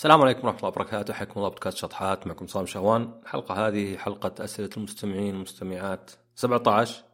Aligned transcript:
السلام 0.00 0.22
عليكم 0.22 0.46
ورحمة 0.46 0.58
الله 0.58 0.68
وبركاته. 0.68 1.14
حياكم 1.14 1.32
الله 1.36 1.48
بودكاست 1.48 1.76
شطحات. 1.76 2.26
معكم 2.26 2.46
صام 2.46 2.66
شهوان. 2.66 3.20
الحلقة 3.22 3.66
هذه 3.66 3.96
حلقة 3.96 4.44
أسئلة 4.44 4.70
المستمعين 4.76 5.34
والمستمعات 5.34 6.10
17 6.34 7.04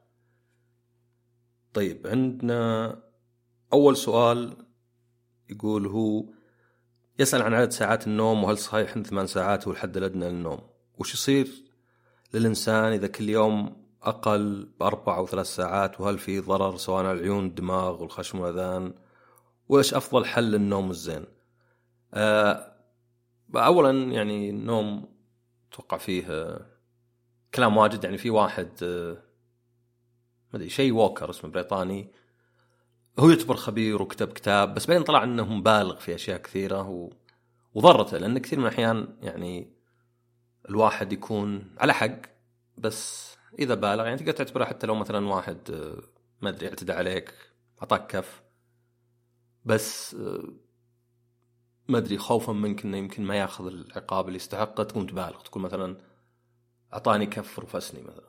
طيب 1.74 2.06
عندنا 2.06 3.02
أول 3.72 3.96
سؤال 3.96 4.56
يقول 5.50 5.86
هو 5.86 6.24
يسأل 7.18 7.42
عن 7.42 7.54
عدد 7.54 7.70
ساعات 7.70 8.06
النوم 8.06 8.44
وهل 8.44 8.58
صحيح 8.58 8.96
أن 8.96 9.02
ثمان 9.02 9.26
ساعات 9.26 9.66
هو 9.66 9.72
الحد 9.72 9.96
الأدنى 9.96 10.28
للنوم؟ 10.28 10.60
وش 10.98 11.14
يصير 11.14 11.48
للإنسان 12.34 12.92
إذا 12.92 13.06
كل 13.06 13.28
يوم 13.28 13.86
أقل 14.02 14.68
بأربع 14.80 15.16
أو 15.16 15.26
ثلاث 15.26 15.46
ساعات؟ 15.46 16.00
وهل 16.00 16.18
في 16.18 16.40
ضرر 16.40 16.76
سواء 16.76 17.04
على 17.04 17.12
العيون 17.12 17.46
الدماغ 17.46 18.02
والخشم 18.02 18.40
والأذان؟ 18.40 18.94
وإيش 19.68 19.94
أفضل 19.94 20.24
حل 20.24 20.44
للنوم 20.44 20.90
الزين؟ 20.90 21.24
أه 22.14 22.75
اولا 23.54 24.12
يعني 24.12 24.50
النوم 24.50 25.08
أتوقع 25.72 25.96
فيه 25.96 26.58
كلام 27.54 27.76
واجد 27.76 28.04
يعني 28.04 28.18
في 28.18 28.30
واحد 28.30 28.68
ما 30.52 30.54
أدري 30.54 30.68
شيء 30.68 30.92
ووكر 30.92 31.30
اسمه 31.30 31.50
بريطاني. 31.50 32.12
هو 33.18 33.28
يعتبر 33.30 33.56
خبير 33.56 34.02
وكتب 34.02 34.32
كتاب 34.32 34.74
بس 34.74 34.86
بعدين 34.86 35.04
طلع 35.04 35.24
إنه 35.24 35.54
مبالغ 35.54 35.96
في 35.96 36.14
أشياء 36.14 36.42
كثيرة 36.42 36.88
و... 36.88 37.10
وضرته 37.74 38.18
لأن 38.18 38.38
كثير 38.38 38.58
من 38.58 38.66
الأحيان 38.66 39.16
يعني 39.22 39.70
الواحد 40.68 41.12
يكون 41.12 41.74
على 41.78 41.94
حق 41.94 42.20
بس 42.78 43.36
إذا 43.58 43.74
بالغ 43.74 44.04
يعني 44.04 44.18
تقدر 44.18 44.32
تعتبره 44.32 44.64
حتى 44.64 44.86
لو 44.86 44.94
مثلا 44.94 45.28
واحد 45.28 45.58
ما 46.40 46.48
أدري 46.48 46.68
اعتدى 46.68 46.92
عليك 46.92 47.34
أعطاك 47.82 48.06
كف 48.06 48.42
بس 49.64 50.16
ما 51.88 51.98
أدري 51.98 52.18
خوفا 52.18 52.52
منك 52.52 52.84
إنه 52.84 52.96
يمكن 52.96 53.22
ما 53.22 53.36
يأخذ 53.36 53.66
العقاب 53.66 54.26
اللي 54.26 54.36
يستحقه 54.36 54.84
تكون 54.84 55.06
تبالغ 55.06 55.40
تقول 55.40 55.62
مثلا 55.62 55.96
أعطاني 56.92 57.26
كف 57.26 57.58
رفسني 57.58 58.02
مثلا. 58.02 58.26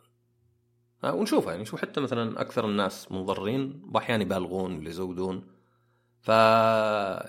آه، 1.03 1.13
ونشوفها 1.13 1.51
يعني 1.51 1.61
نشوف 1.61 1.81
حتى 1.81 2.01
مثلا 2.01 2.41
أكثر 2.41 2.65
الناس 2.65 3.11
منضرين 3.11 3.89
واحيانا 3.93 4.23
يبالغون 4.23 4.77
ولا 4.77 4.89
يزودون. 4.89 5.47
ف 6.21 6.27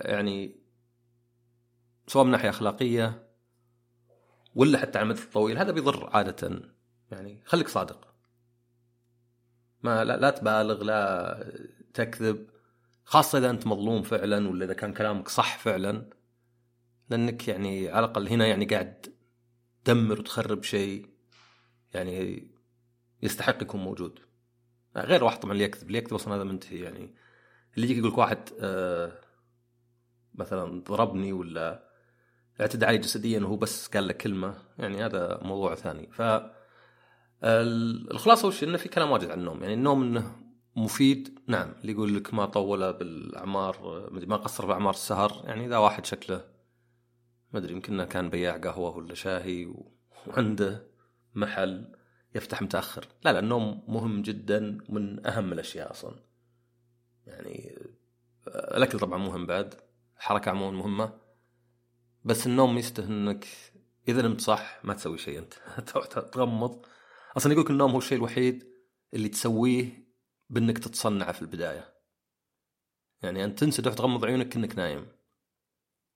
يعني 0.01 0.55
سواء 2.07 2.25
من 2.25 2.31
ناحية 2.31 2.49
أخلاقية 2.49 3.27
ولا 4.55 4.77
حتى 4.79 4.99
على 4.99 5.05
المدى 5.05 5.21
الطويل 5.21 5.57
هذا 5.57 5.71
بيضر 5.71 6.09
عادة. 6.13 6.61
يعني 7.11 7.41
خليك 7.45 7.67
صادق. 7.67 8.07
ما 9.83 10.03
لا, 10.05 10.17
لا 10.17 10.29
تبالغ 10.29 10.83
لا 10.83 11.53
تكذب 11.93 12.49
خاصة 13.05 13.37
إذا 13.37 13.49
أنت 13.49 13.67
مظلوم 13.67 14.03
فعلا 14.03 14.49
ولا 14.49 14.65
إذا 14.65 14.73
كان 14.73 14.93
كلامك 14.93 15.27
صح 15.29 15.57
فعلا. 15.57 16.18
لأنك 17.09 17.47
يعني 17.47 17.89
على 17.89 18.05
الأقل 18.05 18.27
هنا 18.27 18.47
يعني 18.47 18.65
قاعد 18.65 19.05
تدمر 19.83 20.19
وتخرب 20.19 20.63
شيء 20.63 21.09
يعني 21.93 22.47
يستحق 23.23 23.61
يكون 23.61 23.81
موجود. 23.81 24.19
غير 24.97 25.23
واحد 25.23 25.39
طبعا 25.39 25.53
اللي 25.53 25.63
يكذب 25.63 25.87
اللي 25.87 25.97
يكذب 25.97 26.13
أصلا 26.13 26.35
هذا 26.35 26.43
منتهي 26.43 26.79
يعني. 26.79 27.15
اللي 27.75 27.87
يجيك 27.87 27.97
يقول 27.97 28.11
لك 28.11 28.17
واحد 28.17 28.49
آه 28.59 29.11
مثلا 30.35 30.81
ضربني 30.81 31.33
ولا 31.33 31.89
اعتدى 32.61 32.85
علي 32.85 32.97
جسديا 32.97 33.39
وهو 33.39 33.57
بس 33.57 33.87
قال 33.87 34.07
لك 34.07 34.17
كلمة 34.17 34.57
يعني 34.77 35.05
هذا 35.05 35.39
موضوع 35.41 35.75
ثاني. 35.75 36.09
ف 36.11 36.21
الخلاصة 37.43 38.47
وش؟ 38.47 38.63
إنه 38.63 38.77
في 38.77 38.89
كلام 38.89 39.11
واجد 39.11 39.31
عن 39.31 39.39
النوم. 39.39 39.61
يعني 39.61 39.73
النوم 39.73 40.01
إنه 40.01 40.35
مفيد 40.75 41.39
نعم. 41.47 41.73
اللي 41.81 41.91
يقول 41.91 42.15
لك 42.15 42.33
ما 42.33 42.45
طول 42.45 42.93
بالأعمار 42.93 44.09
ما 44.11 44.37
قصر 44.37 44.65
باعمار 44.65 44.93
السهر 44.93 45.41
يعني 45.45 45.65
إذا 45.65 45.77
واحد 45.77 46.05
شكله 46.05 46.58
ما 47.53 47.59
أدري 47.59 47.73
يمكن 47.73 48.03
كان 48.03 48.29
بياع 48.29 48.57
قهوة 48.57 48.97
ولا 48.97 49.13
شاهي 49.13 49.73
وعنده 50.27 50.87
محل 51.35 51.95
يفتح 52.35 52.61
متأخر. 52.61 53.07
لا 53.23 53.33
لا 53.33 53.39
النوم 53.39 53.83
مهم 53.87 54.21
جدا 54.21 54.77
من 54.89 55.27
أهم 55.27 55.53
الأشياء 55.53 55.91
أصلا. 55.91 56.15
يعني 57.25 57.79
الأكل 58.47 58.99
طبعا 58.99 59.17
مهم 59.17 59.45
بعد 59.45 59.75
الحركه 60.17 60.49
عموما 60.49 60.77
مهمة 60.77 61.13
بس 62.23 62.47
النوم 62.47 62.77
يستهل 62.77 63.11
إنك 63.11 63.47
إذا 64.07 64.21
نمت 64.21 64.41
صح 64.41 64.79
ما 64.83 64.93
تسوي 64.93 65.17
شيء 65.17 65.39
أنت. 65.39 65.53
تغمض. 66.33 66.85
أصلا 67.37 67.53
يقولك 67.53 67.69
النوم 67.69 67.91
هو 67.91 67.97
الشيء 67.97 68.17
الوحيد 68.17 68.67
اللي 69.13 69.29
تسويه 69.29 70.09
بإنك 70.49 70.77
تتصنع 70.77 71.31
في 71.31 71.41
البداية. 71.41 71.93
يعني 73.21 73.43
أنت 73.43 73.59
تنسى 73.59 73.81
تغمض 73.81 74.25
عيونك 74.25 74.49
كأنك 74.49 74.75
نايم. 74.75 75.18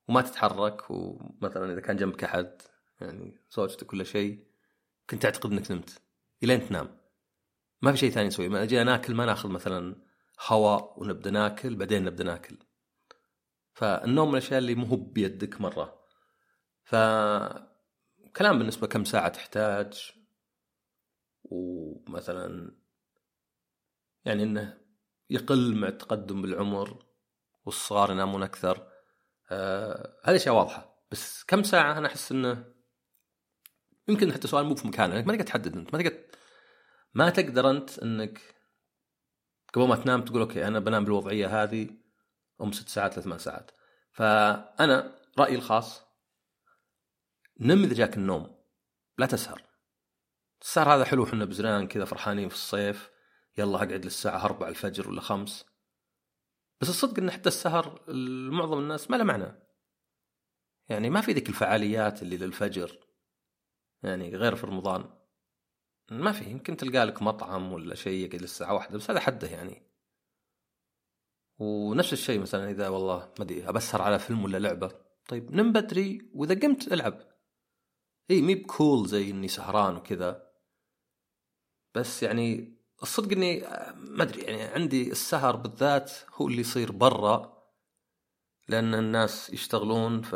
وما 0.07 0.21
تتحرك 0.21 0.91
ومثلا 0.91 1.73
إذا 1.73 1.81
كان 1.81 1.95
جنبك 1.95 2.23
أحد 2.23 2.61
يعني 3.01 3.37
زوجتك 3.51 3.87
كل 3.87 4.05
شيء 4.05 4.47
كنت 5.09 5.23
تعتقد 5.23 5.51
إنك 5.51 5.71
نمت 5.71 6.01
إلين 6.43 6.67
تنام. 6.67 6.97
ما 7.81 7.91
في 7.91 7.97
شيء 7.97 8.09
ثاني 8.11 8.27
نسويه 8.27 8.49
ما 8.49 8.63
أجي 8.63 8.83
ناكل 8.83 9.15
ما 9.15 9.25
ناخذ 9.25 9.49
مثلا 9.49 9.95
هواء 10.47 10.93
ونبدأ 10.97 11.31
ناكل 11.31 11.75
بعدين 11.75 12.03
نبدأ 12.03 12.23
ناكل. 12.23 12.57
فالنوم 13.73 14.27
من 14.27 14.33
الأشياء 14.37 14.59
اللي 14.59 14.75
مو 14.75 14.95
بيدك 14.95 15.61
مرة. 15.61 15.99
ف 16.83 16.95
كلام 18.35 18.57
بالنسبة 18.59 18.87
كم 18.87 19.03
ساعة 19.03 19.29
تحتاج. 19.29 20.11
ومثلا 21.43 22.75
يعني 24.25 24.43
إنه 24.43 24.77
يقل 25.29 25.75
مع 25.75 25.87
التقدم 25.87 26.41
بالعمر 26.41 27.05
والصغار 27.65 28.11
ينامون 28.11 28.43
أكثر. 28.43 28.92
آه 29.53 30.19
هذه 30.23 30.35
أشياء 30.35 30.55
واضحة. 30.55 31.05
بس 31.11 31.43
كم 31.43 31.63
ساعة 31.63 31.97
أنا 31.97 32.07
أحس 32.07 32.31
إنه 32.31 32.73
يمكن 34.07 34.33
حتى 34.33 34.47
سؤال 34.47 34.65
مو 34.65 34.75
في 34.75 34.87
مكانه 34.87 35.21
ما 35.21 35.33
تقدر 35.33 35.43
تحدد 35.43 35.75
أنت 35.77 35.95
ما 35.95 36.01
تقدر 36.01 36.19
ما 37.13 37.29
تقدر 37.29 37.69
أنت 37.69 37.99
إنك 37.99 38.41
قبل 39.73 39.87
ما 39.87 39.95
تنام 39.95 40.21
تقول 40.25 40.41
أوكي 40.41 40.67
أنا 40.67 40.79
بنام 40.79 41.05
بالوضعية 41.05 41.63
هذه 41.63 41.89
أم 42.61 42.71
ست 42.71 42.89
ساعات 42.89 43.17
لثمان 43.17 43.39
ساعات. 43.39 43.71
فأنا 44.11 45.19
رأيي 45.39 45.55
الخاص 45.55 46.01
نم 47.59 47.83
إذا 47.83 47.93
جاك 47.93 48.17
النوم 48.17 48.55
لا 49.17 49.25
تسهر. 49.25 49.61
السهر 50.61 50.95
هذا 50.95 51.05
حلو 51.05 51.23
إحنا 51.23 51.45
بزران 51.45 51.87
كذا 51.87 52.05
فرحانين 52.05 52.49
في 52.49 52.55
الصيف 52.55 53.11
يلا 53.57 53.75
أقعد 53.75 54.05
للساعة 54.05 54.45
4 54.45 54.69
الفجر 54.69 55.09
ولا 55.09 55.21
5 55.21 55.65
بس 56.83 56.89
الصدق 56.89 57.19
إن 57.19 57.31
حتى 57.31 57.49
السهر 57.49 58.11
لمعظم 58.11 58.79
الناس 58.79 59.11
ما 59.11 59.15
له 59.15 59.23
معنى. 59.23 59.55
يعني 60.89 61.09
ما 61.09 61.21
في 61.21 61.31
ذيك 61.31 61.49
الفعاليات 61.49 62.21
اللي 62.21 62.37
للفجر 62.37 62.99
يعني 64.03 64.35
غير 64.35 64.55
في 64.55 64.67
رمضان. 64.67 65.05
ما 66.11 66.31
في 66.31 66.49
يمكن 66.49 66.77
تلقى 66.77 67.05
لك 67.05 67.21
مطعم 67.21 67.73
ولا 67.73 67.95
شيء 67.95 68.25
يقعد 68.25 68.41
للساعة 68.41 68.73
واحدة 68.73 68.97
بس 68.97 69.11
هذا 69.11 69.19
حده 69.19 69.47
يعني. 69.47 69.81
ونفس 71.59 72.13
الشيء 72.13 72.39
مثلا 72.39 72.69
إذا 72.69 72.87
والله 72.87 73.19
ما 73.19 73.45
أدري 73.45 73.69
أبسر 73.69 74.01
على 74.01 74.19
فيلم 74.19 74.43
ولا 74.43 74.57
لعبة. 74.57 74.91
طيب 75.27 75.51
نم 75.51 75.71
بدري 75.71 76.31
وإذا 76.33 76.59
قمت 76.59 76.93
ألعب. 76.93 77.19
إي 78.31 78.41
مي 78.41 78.55
بكول 78.55 79.07
زي 79.07 79.31
إني 79.31 79.47
سهران 79.47 79.95
وكذا. 79.95 80.51
بس 81.95 82.23
يعني 82.23 82.77
الصدق 83.03 83.31
إني 83.31 83.59
ما 83.95 84.23
أدري 84.23 84.41
يعني 84.41 84.61
عندي 84.61 85.11
السهر 85.11 85.55
بالذات 85.55 86.11
هو 86.35 86.47
اللي 86.47 86.61
يصير 86.61 86.91
برا 86.91 87.63
لأن 88.67 88.93
الناس 88.95 89.49
يشتغلون 89.49 90.21
ف 90.21 90.35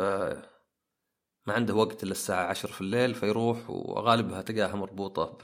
ما 1.46 1.54
عنده 1.54 1.74
وقت 1.74 2.02
إلا 2.02 2.12
الساعة 2.12 2.46
عشر 2.46 2.68
في 2.68 2.80
الليل 2.80 3.14
فيروح 3.14 3.70
وغالبها 3.70 4.42
تلقاها 4.42 4.76
مربوطة 4.76 5.38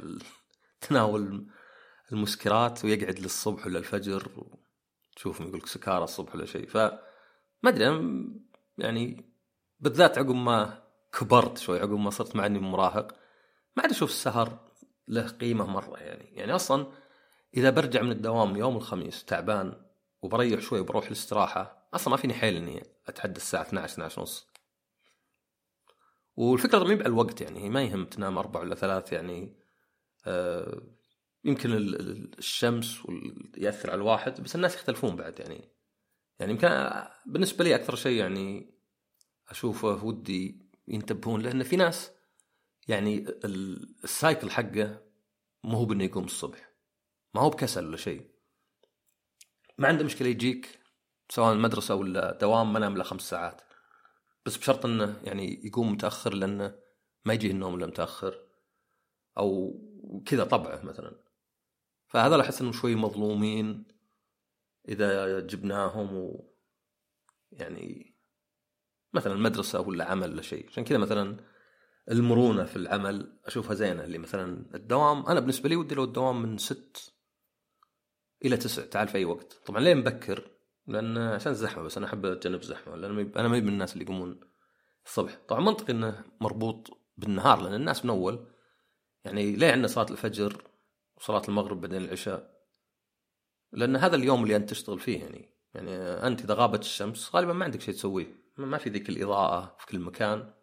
بتناول 0.81 1.47
المسكرات 2.13 2.85
ويقعد 2.85 3.19
للصبح 3.19 3.67
ولا 3.67 3.79
الفجر 3.79 4.47
تشوفهم 5.17 5.49
يقول 5.49 5.59
لك 5.59 5.67
سكارى 5.67 6.05
الصبح 6.05 6.35
ولا 6.35 6.47
شيء. 6.47 6.67
ف 6.67 6.77
ما 7.63 7.71
أدري 7.71 7.85
يعني 8.79 9.33
بالذات 9.81 10.19
عقب 10.19 10.35
ما 10.35 10.83
كبرت 11.19 11.59
شوي 11.59 11.81
عقب 11.81 11.99
ما 11.99 12.11
صرت 12.11 12.37
مع 12.37 12.47
إني 12.47 12.59
مراهق 12.59 13.13
ما 13.77 13.83
عاد 13.83 13.91
أشوف 13.91 14.11
السهر 14.11 14.59
له 15.09 15.29
قيمة 15.29 15.67
مرة 15.67 15.97
يعني. 15.99 16.25
يعني 16.25 16.55
أصلا 16.55 16.87
إذا 17.57 17.71
برجع 17.71 18.03
من 18.03 18.13
الدوام 18.13 18.57
يوم 18.57 18.77
الخميس 18.77 19.25
تعبان 19.25 19.85
وبريح 20.23 20.61
شوي 20.61 20.81
وبروح 20.81 21.07
الاستراحة 21.07 21.89
أصلا 21.95 22.11
ما 22.11 22.17
فيني 22.17 22.35
حيل 22.35 22.57
إني 22.57 22.83
أتحدى 23.07 23.37
الساعة 23.37 23.63
12 23.63 23.93
12 23.93 24.21
ونص 24.21 24.47
والفكرة 26.37 26.79
ما 26.79 26.91
على 26.91 27.07
الوقت 27.07 27.41
يعني 27.41 27.71
ما 27.71 27.83
يهم 27.83 28.05
تنام 28.05 28.39
أربع 28.39 28.61
ولا 28.61 28.75
ثلاث 28.75 29.13
يعني 29.13 29.57
آه 30.27 30.83
يمكن 31.45 31.71
الشمس 32.39 33.03
يأثر 33.57 33.91
على 33.91 33.99
الواحد 33.99 34.41
بس 34.41 34.55
الناس 34.55 34.75
يختلفون 34.75 35.17
بعد 35.17 35.41
يعني. 35.41 35.69
يعني 36.39 36.53
يمكن 36.53 36.91
بالنسبة 37.27 37.65
لي 37.65 37.75
أكثر 37.75 37.95
شيء 37.95 38.19
يعني 38.19 38.75
أشوفه 39.49 40.05
ودي 40.05 40.69
ينتبهون 40.89 41.41
لأن 41.41 41.63
في 41.63 41.77
ناس 41.77 42.11
يعني 42.89 43.27
السايكل 44.05 44.51
حقه 44.51 45.03
مو 45.65 45.77
هو 45.79 45.85
بإنه 45.85 46.05
يقوم 46.05 46.25
الصبح. 46.25 46.74
ما 47.35 47.41
هو 47.41 47.51
بكسل 47.51 47.87
ولا 47.87 47.97
شيء. 47.97 48.31
ما 49.79 49.89
عنده 49.89 50.05
مشكلة 50.05 50.29
يجيك 50.29 50.81
سواء 51.29 51.53
المدرسة 51.53 51.95
ولا 51.95 52.39
دوام 52.39 52.73
ما 52.73 52.79
نام 52.79 52.95
إلا 52.95 53.05
خمس 53.05 53.23
ساعات. 53.23 53.63
بس 54.47 54.57
بشرط 54.57 54.87
إنه 54.87 55.21
يعني 55.25 55.67
يقوم 55.67 55.93
متأخر 55.93 56.35
لأنه 56.35 56.79
ما 57.25 57.35
يجيه 57.35 57.51
النوم 57.51 57.75
إلا 57.75 57.87
متأخر. 57.87 58.41
أو 59.39 59.81
كذا 60.27 60.45
طبعه 60.45 60.83
مثلا. 60.83 61.17
فهذا 62.09 62.41
أحس 62.41 62.61
إنهم 62.61 62.73
شوي 62.73 62.95
مظلومين 62.95 63.85
إذا 64.89 65.41
جبناهم 65.41 66.17
و 66.17 66.55
يعني 67.53 68.15
مثلا 69.13 69.35
مدرسة 69.35 69.81
ولا 69.81 70.05
عمل 70.05 70.33
ولا 70.33 70.43
شيء. 70.43 70.69
عشان 70.69 70.85
كذا 70.85 70.99
مثلا 70.99 71.37
المرونة 72.11 72.65
في 72.65 72.77
العمل 72.77 73.39
أشوفها 73.45 73.75
زينة 73.75 74.05
اللي 74.05 74.19
مثلا 74.19 74.67
الدوام 74.75 75.27
أنا 75.27 75.41
بالنسبة 75.41 75.69
لي 75.69 75.77
ودي 75.77 75.95
لو 75.95 76.05
الدوام 76.05 76.43
من 76.43 76.59
ست 76.59 77.14
إلى 78.45 78.57
تسع 78.57 78.85
تعال 78.85 79.09
في 79.09 79.19
أي 79.19 79.25
وقت. 79.25 79.61
طبعا 79.67 79.81
ليه 79.81 79.95
مبكر؟ 79.95 80.51
لأن 80.87 81.19
عشان 81.19 81.53
الزحمه 81.53 81.83
بس 81.83 81.97
أنا 81.97 82.07
أحب 82.07 82.27
أتجنب 82.27 82.61
الزحمه 82.61 82.97
لأن 82.97 83.33
أنا 83.37 83.49
ما 83.49 83.61
من 83.61 83.69
الناس 83.69 83.93
اللي 83.93 84.05
يقومون 84.05 84.41
الصبح. 85.07 85.39
طبعا 85.49 85.61
منطقي 85.61 85.93
إنه 85.93 86.25
مربوط 86.41 86.99
بالنهار 87.17 87.63
لأن 87.63 87.75
الناس 87.75 88.05
من 88.05 88.11
أول. 88.11 88.47
يعني 89.25 89.57
ليه 89.57 89.73
عندنا 89.73 89.87
صلاة 89.87 90.07
الفجر 90.11 90.63
وصلاة 91.17 91.43
المغرب 91.49 91.81
بعدين 91.81 92.03
العشاء؟ 92.03 92.55
لأن 93.73 93.97
هذا 93.97 94.17
اليوم 94.17 94.43
اللي 94.43 94.57
أنت 94.57 94.71
تشتغل 94.71 94.99
فيه 94.99 95.21
يعني. 95.21 95.51
يعني 95.75 95.97
أنت 95.99 96.41
إذا 96.41 96.55
غابت 96.55 96.81
الشمس 96.81 97.35
غالبا 97.35 97.53
ما 97.53 97.65
عندك 97.65 97.81
شيء 97.81 97.95
تسويه. 97.95 98.45
ما 98.57 98.79
في 98.79 98.91
ذيك 98.91 99.09
الإضاءة 99.09 99.77
في 99.79 99.87
كل 99.87 99.99
مكان. 99.99 100.55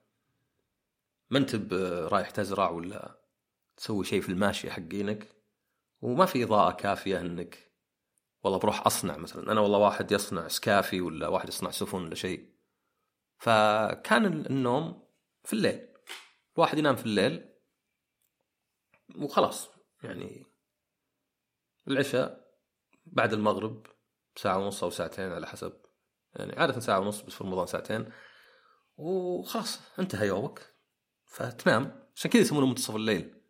ما 1.29 1.37
أنت 1.39 1.73
رايح 2.13 2.29
تزرع 2.29 2.69
ولا 2.69 3.21
تسوي 3.77 4.05
شيء 4.05 4.21
في 4.21 4.29
الماشية 4.29 4.69
حقينك. 4.69 5.35
وما 6.01 6.25
في 6.25 6.43
إضاءة 6.43 6.71
كافية 6.71 7.21
إنك 7.21 7.70
والله 8.43 8.59
بروح 8.59 8.85
أصنع 8.85 9.17
مثلا. 9.17 9.51
أنا 9.51 9.61
والله 9.61 9.77
واحد 9.77 10.11
يصنع 10.11 10.47
سكافي 10.47 11.01
ولا 11.01 11.27
واحد 11.27 11.49
يصنع 11.49 11.71
سفن 11.71 12.03
ولا 12.03 12.15
شيء. 12.15 12.51
فكان 13.37 14.25
النوم 14.25 15.07
في 15.43 15.53
الليل. 15.53 15.87
الواحد 16.55 16.77
ينام 16.77 16.95
في 16.95 17.05
الليل 17.05 17.49
وخلاص. 19.15 19.69
يعني 20.03 20.45
العشاء 21.87 22.51
بعد 23.05 23.33
المغرب 23.33 23.87
ساعة 24.35 24.57
ونص 24.57 24.83
أو 24.83 24.89
ساعتين 24.89 25.31
على 25.31 25.47
حسب. 25.47 25.73
يعني 26.35 26.59
عادة 26.59 26.79
ساعة 26.79 26.99
ونص 26.99 27.21
بس 27.21 27.33
في 27.33 27.43
رمضان 27.43 27.67
ساعتين. 27.67 28.09
وخلاص 28.97 29.79
انتهى 29.99 30.27
يومك. 30.27 30.75
فتنام. 31.25 32.09
عشان 32.15 32.31
كذا 32.31 32.41
يسمونه 32.41 32.65
منتصف 32.65 32.95
الليل. 32.95 33.41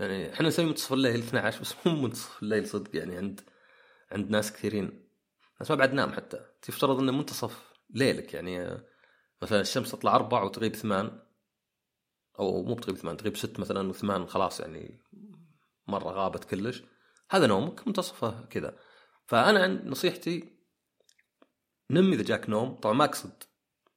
يعني 0.00 0.32
إحنا 0.32 0.48
نسمي 0.48 0.66
منتصف 0.66 0.92
الليل 0.92 1.18
12 1.20 1.60
بس 1.60 1.74
مو 1.86 1.92
منتصف 1.92 2.42
الليل 2.42 2.68
صدق 2.68 2.96
يعني 2.96 3.16
عند 3.16 3.40
عند 4.12 4.30
ناس 4.30 4.52
كثيرين. 4.52 5.08
ناس 5.60 5.70
ما 5.70 5.76
بعد 5.76 5.92
نام 5.92 6.12
حتى. 6.12 6.46
تفترض 6.62 6.98
إنه 6.98 7.12
منتصف 7.12 7.72
ليلك 7.90 8.34
يعني 8.34 8.82
مثلا 9.42 9.60
الشمس 9.60 9.90
تطلع 9.90 10.14
أربع 10.14 10.42
وتغيب 10.42 10.76
ثمان 10.76 11.22
أو 12.38 12.62
مو 12.62 12.74
بتغيب 12.74 12.96
ثمان 12.96 13.16
تغيب 13.16 13.36
ست 13.36 13.60
مثلا 13.60 13.88
وثمان 13.88 14.26
خلاص 14.26 14.60
يعني 14.60 15.02
مرة 15.86 16.10
غابت 16.10 16.44
كلش. 16.44 16.82
هذا 17.30 17.46
نومك 17.46 17.86
منتصفه 17.88 18.46
كذا. 18.46 18.78
فأنا 19.26 19.66
نصيحتي 19.66 20.58
نم 21.90 22.12
إذا 22.12 22.22
جاك 22.22 22.50
نوم. 22.50 22.74
طبعا 22.74 22.94
ما 22.94 23.04
أقصد 23.04 23.42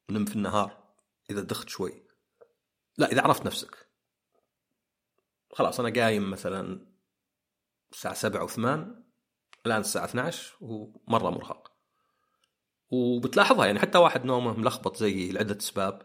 نم 0.09 0.25
في 0.25 0.35
النهار 0.35 0.93
إذا 1.29 1.41
دخت 1.41 1.69
شوي. 1.69 2.03
لا 2.97 3.11
إذا 3.11 3.21
عرفت 3.21 3.45
نفسك. 3.45 3.89
خلاص 5.53 5.79
أنا 5.79 6.01
قايم 6.03 6.31
مثلا 6.31 6.87
الساعة 7.91 8.13
سبعة 8.13 8.43
وثمان 8.43 9.08
الآن 9.65 9.79
الساعة 9.79 10.05
12 10.05 10.57
ومرة 10.61 11.29
مرهق. 11.29 11.71
وبتلاحظها 12.91 13.65
يعني 13.65 13.79
حتى 13.79 13.97
واحد 13.97 14.25
نومه 14.25 14.57
ملخبط 14.57 14.97
زيي 14.97 15.31
لعدة 15.31 15.57
أسباب. 15.57 16.01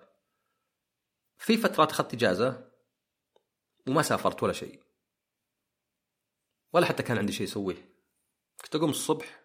في 1.39 1.57
فترات 1.57 1.91
أخذت 1.91 2.15
إجازة 2.15 2.71
وما 3.89 4.03
سافرت 4.03 4.43
ولا 4.43 4.53
شيء. 4.53 4.83
ولا 6.73 6.87
حتى 6.87 7.03
كان 7.03 7.19
عندي 7.19 7.33
شيء 7.33 7.47
أسويه. 7.47 7.95
كنت 8.63 8.77
أقوم 8.77 8.91
الصبح 8.91 9.45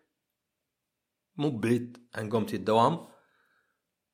مو 1.35 1.49
بعيد 1.49 2.09
عن 2.15 2.29
قومتي 2.29 2.55
الدوام. 2.55 3.07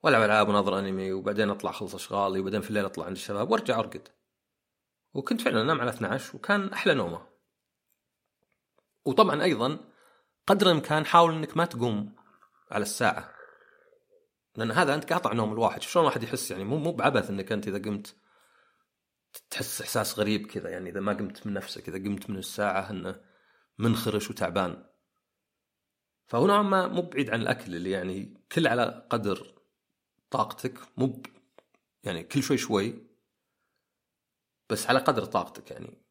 وألعب 0.03 0.21
ألعاب 0.21 0.49
وناظر 0.49 0.79
أنمي 0.79 1.11
وبعدين 1.11 1.49
أطلع 1.49 1.69
أخلص 1.69 1.95
أشغالي 1.95 2.39
وبعدين 2.39 2.61
في 2.61 2.69
الليل 2.69 2.85
أطلع 2.85 3.05
عند 3.05 3.15
الشباب 3.15 3.51
وأرجع 3.51 3.79
أرقد. 3.79 4.09
وكنت 5.13 5.41
فعلا 5.41 5.61
أنام 5.61 5.81
على 5.81 5.89
12 5.89 6.35
وكان 6.35 6.73
أحلى 6.73 6.93
نومه. 6.93 7.34
وطبعا 9.05 9.43
أيضا 9.43 9.79
قدر 10.47 10.67
الإمكان 10.67 11.05
حاول 11.05 11.33
إنك 11.33 11.57
ما 11.57 11.65
تقوم 11.65 12.15
على 12.71 12.81
الساعة. 12.81 13.35
لأن 14.55 14.71
هذا 14.71 14.95
أنت 14.95 15.13
قاطع 15.13 15.33
نوم 15.33 15.53
الواحد. 15.53 15.81
شلون 15.81 16.05
الواحد 16.05 16.23
يحس 16.23 16.51
يعني؟ 16.51 16.63
مو 16.63 16.77
مو 16.77 16.91
بعبث 16.91 17.29
إنك 17.29 17.51
أنت 17.51 17.67
إذا 17.67 17.77
قمت 17.77 18.15
تحس 19.49 19.81
إحساس 19.81 20.19
غريب 20.19 20.47
كذا. 20.47 20.69
يعني 20.69 20.89
إذا 20.89 20.99
ما 20.99 21.13
قمت 21.13 21.47
من 21.47 21.53
نفسك 21.53 21.89
إذا 21.89 21.97
قمت 21.97 22.29
من 22.29 22.37
الساعة 22.37 22.89
إنه 22.89 23.21
منخرش 23.77 24.29
وتعبان. 24.29 24.85
فهو 26.27 26.47
نوعا 26.47 26.61
ما 26.61 26.87
مو 26.87 27.01
بعيد 27.01 27.29
عن 27.29 27.41
الأكل 27.41 27.75
اللي 27.75 27.91
يعني 27.91 28.45
كل 28.51 28.67
على 28.67 29.07
قدر 29.09 29.55
طاقتك 30.29 30.79
مو 30.97 31.23
يعني 32.03 32.23
كل 32.23 32.43
شوي 32.43 32.57
شوي 32.57 33.07
بس 34.69 34.87
على 34.87 34.99
قدر 34.99 35.25
طاقتك 35.25 35.71
يعني. 35.71 36.01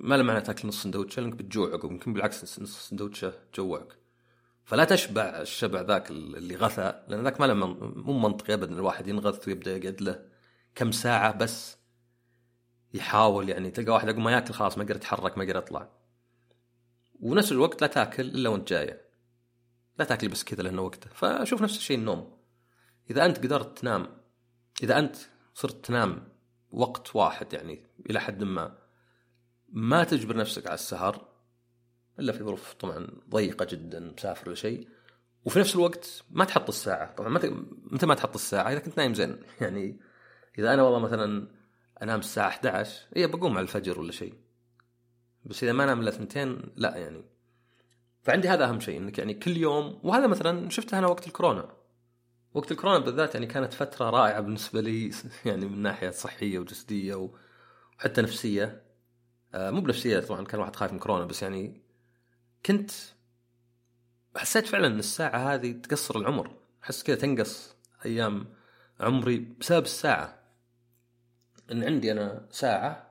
ما 0.00 0.14
له 0.14 0.22
معنى 0.22 0.40
تاكل 0.40 0.68
نص 0.68 0.82
سندوتشه 0.82 1.20
لأنك 1.20 1.34
بتجوع 1.34 1.72
عقب 1.72 1.90
يمكن 1.90 2.12
بالعكس 2.12 2.60
نص 2.60 2.88
سندوتشه 2.88 3.32
جوعك. 3.54 3.96
فلا 4.64 4.84
تشبع 4.84 5.22
الشبع 5.22 5.80
ذاك 5.80 6.10
اللي 6.10 6.56
غثى 6.56 7.02
لأن 7.08 7.24
ذاك 7.24 7.40
ما 7.40 7.46
له 7.46 7.54
مو 7.54 8.18
منطقي 8.18 8.54
ابدا. 8.54 8.74
الواحد 8.74 9.08
ينغث 9.08 9.48
ويبدأ 9.48 9.76
يقعد 9.76 10.02
له 10.02 10.24
كم 10.74 10.92
ساعة 10.92 11.36
بس 11.36 11.76
يحاول 12.94 13.48
يعني 13.48 13.70
تلقى 13.70 13.92
واحد 13.92 14.08
عقب 14.08 14.18
ما 14.18 14.32
ياكل 14.32 14.54
خلاص 14.54 14.78
ما 14.78 14.84
يقدر 14.84 14.96
يتحرك 14.96 15.38
ما 15.38 15.44
يقدر 15.44 15.58
يطلع. 15.58 15.88
ونفس 17.20 17.52
الوقت 17.52 17.82
لا 17.82 17.86
تاكل 17.86 18.22
إلا 18.22 18.48
وأنت 18.48 18.68
جاية. 18.68 19.00
لا 19.98 20.04
تاكل 20.04 20.28
بس 20.28 20.44
كذا 20.44 20.62
لأنه 20.62 20.82
وقته. 20.82 21.10
فاشوف 21.10 21.62
نفس 21.62 21.76
الشيء 21.76 21.98
النوم. 21.98 22.36
إذا 23.10 23.24
أنت 23.24 23.38
قدرت 23.38 23.78
تنام 23.78 24.06
إذا 24.82 24.98
أنت 24.98 25.16
صرت 25.54 25.84
تنام 25.84 26.28
وقت 26.70 27.16
واحد 27.16 27.52
يعني 27.52 27.86
إلى 28.10 28.20
حد 28.20 28.44
ما 28.44 28.79
ما 29.72 30.04
تجبر 30.04 30.36
نفسك 30.36 30.66
على 30.66 30.74
السهر 30.74 31.28
إلا 32.18 32.32
في 32.32 32.44
ظروف 32.44 32.72
طبعا 32.72 33.06
ضيقة 33.30 33.64
جدا 33.70 34.00
مسافر 34.00 34.48
ولا 34.48 34.56
شيء. 34.56 34.88
وفي 35.44 35.58
نفس 35.58 35.74
الوقت 35.74 36.22
ما 36.30 36.44
تحط 36.44 36.68
الساعة. 36.68 37.14
طبعا 37.14 37.28
متى 37.90 38.06
ما 38.06 38.14
تحط 38.14 38.34
الساعة؟ 38.34 38.72
إذا 38.72 38.78
كنت 38.78 38.98
نايم 38.98 39.14
زين. 39.14 39.36
يعني 39.60 40.00
إذا 40.58 40.74
أنا 40.74 40.82
والله 40.82 40.98
مثلا 40.98 41.48
أنام 42.02 42.18
الساعة 42.18 42.48
11 42.48 43.06
اي 43.16 43.26
بقوم 43.26 43.52
على 43.52 43.62
الفجر 43.62 44.00
ولا 44.00 44.12
شيء. 44.12 44.34
بس 45.44 45.64
إذا 45.64 45.72
ما 45.72 45.84
انام 45.84 46.00
إلا 46.00 46.10
ثنتين 46.10 46.62
لا 46.76 46.96
يعني. 46.96 47.24
فعندي 48.22 48.48
هذا 48.48 48.64
أهم 48.64 48.80
شيء 48.80 48.98
إنك 48.98 49.18
يعني 49.18 49.34
كل 49.34 49.56
يوم 49.56 50.00
وهذا 50.02 50.26
مثلا 50.26 50.70
شفته 50.70 50.98
أنا 50.98 51.06
وقت 51.06 51.26
الكورونا. 51.26 51.68
وقت 52.54 52.72
الكورونا 52.72 52.98
بالذات 52.98 53.34
يعني 53.34 53.46
كانت 53.46 53.72
فترة 53.72 54.10
رائعة 54.10 54.40
بالنسبة 54.40 54.80
لي 54.80 55.10
يعني 55.46 55.66
من 55.66 55.82
ناحية 55.82 56.10
صحية 56.10 56.58
وجسدية 56.58 57.14
وحتى 57.14 58.22
نفسية. 58.22 58.89
مو 59.54 59.80
بنفسية 59.80 60.20
طبعا 60.20 60.44
كان 60.44 60.60
واحد 60.60 60.76
خايف 60.76 60.92
من 60.92 60.98
كورونا 60.98 61.24
بس 61.24 61.42
يعني 61.42 61.80
كنت 62.66 62.90
حسيت 64.36 64.66
فعلا 64.66 64.86
إن 64.86 64.98
الساعة 64.98 65.54
هذه 65.54 65.72
تقصر 65.72 66.18
العمر. 66.18 66.56
أحس 66.84 67.02
كذا 67.02 67.16
تنقص 67.16 67.76
أيام 68.04 68.46
عمري 69.00 69.38
بسبب 69.38 69.84
الساعة. 69.84 70.40
إن 71.72 71.84
عندي 71.84 72.12
أنا 72.12 72.46
ساعة 72.50 73.10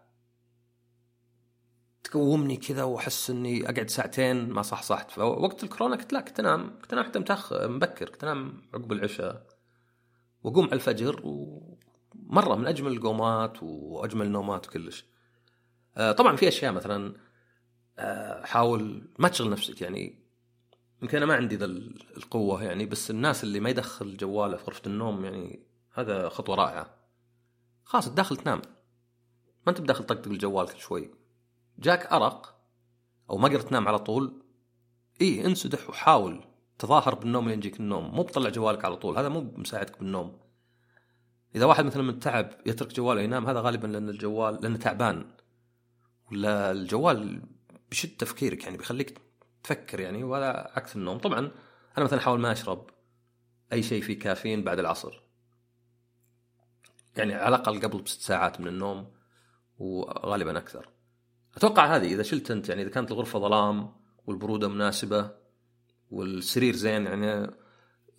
تقومني 2.04 2.58
كذا 2.58 2.84
وأحس 2.84 3.30
إني 3.30 3.70
أقعد 3.70 3.90
ساعتين 3.90 4.50
ما 4.50 4.62
صح 4.62 4.84
صحت 4.84 5.12
فوقت 5.12 5.64
الكورونا 5.64 5.96
كنت 5.96 6.14
لا 6.14 6.22
كنت 6.22 6.40
أنام 6.40 6.80
كنت 6.82 6.94
أنام 6.94 7.06
حتى 7.06 7.20
متأخر 7.20 7.68
مبكر 7.68 8.10
كنت 8.10 8.24
أنام 8.24 8.62
عقب 8.74 8.92
العشاء 8.92 9.48
وأقوم 10.44 10.66
على 10.66 10.74
الفجر 10.74 11.22
ومره 11.24 12.56
من 12.56 12.68
أجمل 12.68 12.92
القومات 12.92 13.64
وأجمل 13.64 14.26
النومات 14.26 14.68
وكلش. 14.68 15.06
آه، 15.06 15.19
طبعا 15.96 16.36
في 16.36 16.48
أشياء 16.48 16.72
مثلا 16.72 17.14
آه، 18.00 18.46
حاول 18.46 19.02
ما 19.20 19.28
تشغل 19.28 19.50
نفسك 19.50 19.82
يعني 19.82 20.16
يمكن 21.02 21.18
أنا 21.18 21.26
ما 21.26 21.36
عندي 21.36 21.56
ذا 21.56 21.66
القوة 22.18 22.64
يعني 22.64 22.86
بس 22.86 23.12
الناس 23.12 23.44
اللي 23.44 23.60
ما 23.60 23.70
يدخل 23.70 24.18
جواله 24.18 24.58
في 24.58 24.64
غرفة 24.64 24.82
النوم 24.88 25.26
يعني 25.26 25.60
هذا 25.94 26.30
خطوة 26.30 26.56
رائعة. 26.56 26.90
خلاص 27.84 28.08
الداخل 28.08 28.38
تنام. 28.38 28.62
ما 29.66 29.70
أنت 29.70 29.82
بداخل 29.82 30.04
طقطق 30.04 30.28
الجوال 30.28 30.68
كل 30.68 30.80
شوي. 30.80 31.12
جاك 31.80 32.06
أرق 32.06 32.56
أو 33.30 33.38
ما 33.38 33.48
قدرت 33.48 33.70
تنام 33.70 33.88
على 33.88 34.00
طول 34.00 34.44
اي 35.22 35.46
انسدح 35.46 35.90
وحاول 35.90 36.44
تظاهر 36.80 37.16
بالنوم 37.16 37.50
لين 37.50 37.58
يجيك 37.58 37.80
النوم. 37.80 38.16
مو 38.16 38.24
بطلع 38.24 38.50
جوالك 38.50 38.86
على 38.86 38.96
طول 38.96 39.18
هذا 39.18 39.30
مو 39.30 39.54
مساعدك 39.58 40.00
بالنوم. 40.00 40.40
إذا 41.56 41.66
واحد 41.66 41.86
مثلا 41.86 42.04
من 42.04 42.20
تعب 42.20 42.50
يترك 42.66 42.94
جواله 42.94 43.22
ينام 43.22 43.48
هذا 43.48 43.62
غالبا 43.62 43.88
لأن 43.88 44.10
الجوال 44.10 44.60
لأنه 44.62 44.78
تعبان. 44.78 45.39
ولا 46.32 46.72
الجوال 46.72 47.42
بشد 47.92 48.18
تفكيرك 48.18 48.64
يعني 48.64 48.78
بيخليك 48.78 49.22
تفكر 49.64 50.00
يعني 50.00 50.24
وهذا 50.24 50.72
عكس 50.76 50.96
النوم. 50.96 51.18
طبعا 51.18 51.40
أنا 51.98 52.06
مثلا 52.06 52.20
أحاول 52.20 52.40
ما 52.40 52.52
أشرب 52.52 52.90
أي 53.74 53.84
شيء 53.84 54.02
فيه 54.02 54.20
كافيين 54.20 54.64
بعد 54.64 54.80
العصر. 54.80 55.22
يعني 57.18 57.34
على 57.34 57.56
الأقل 57.56 57.82
قبل 57.82 58.02
بست 58.02 58.22
ساعات 58.22 58.62
من 58.62 58.68
النوم 58.68 59.12
وغالبا 59.78 60.58
أكثر. 60.58 60.90
أتوقع 61.58 61.96
هذه 61.96 62.14
إذا 62.14 62.24
شلت 62.24 62.52
أنت 62.52 62.70
يعني 62.70 62.82
إذا 62.82 62.90
كانت 62.90 63.12
الغرفة 63.12 63.40
ظلام 63.40 63.94
والبرودة 64.28 64.68
مناسبة 64.68 65.32
والسرير 66.12 66.76
زين 66.76 67.06
يعني 67.06 67.52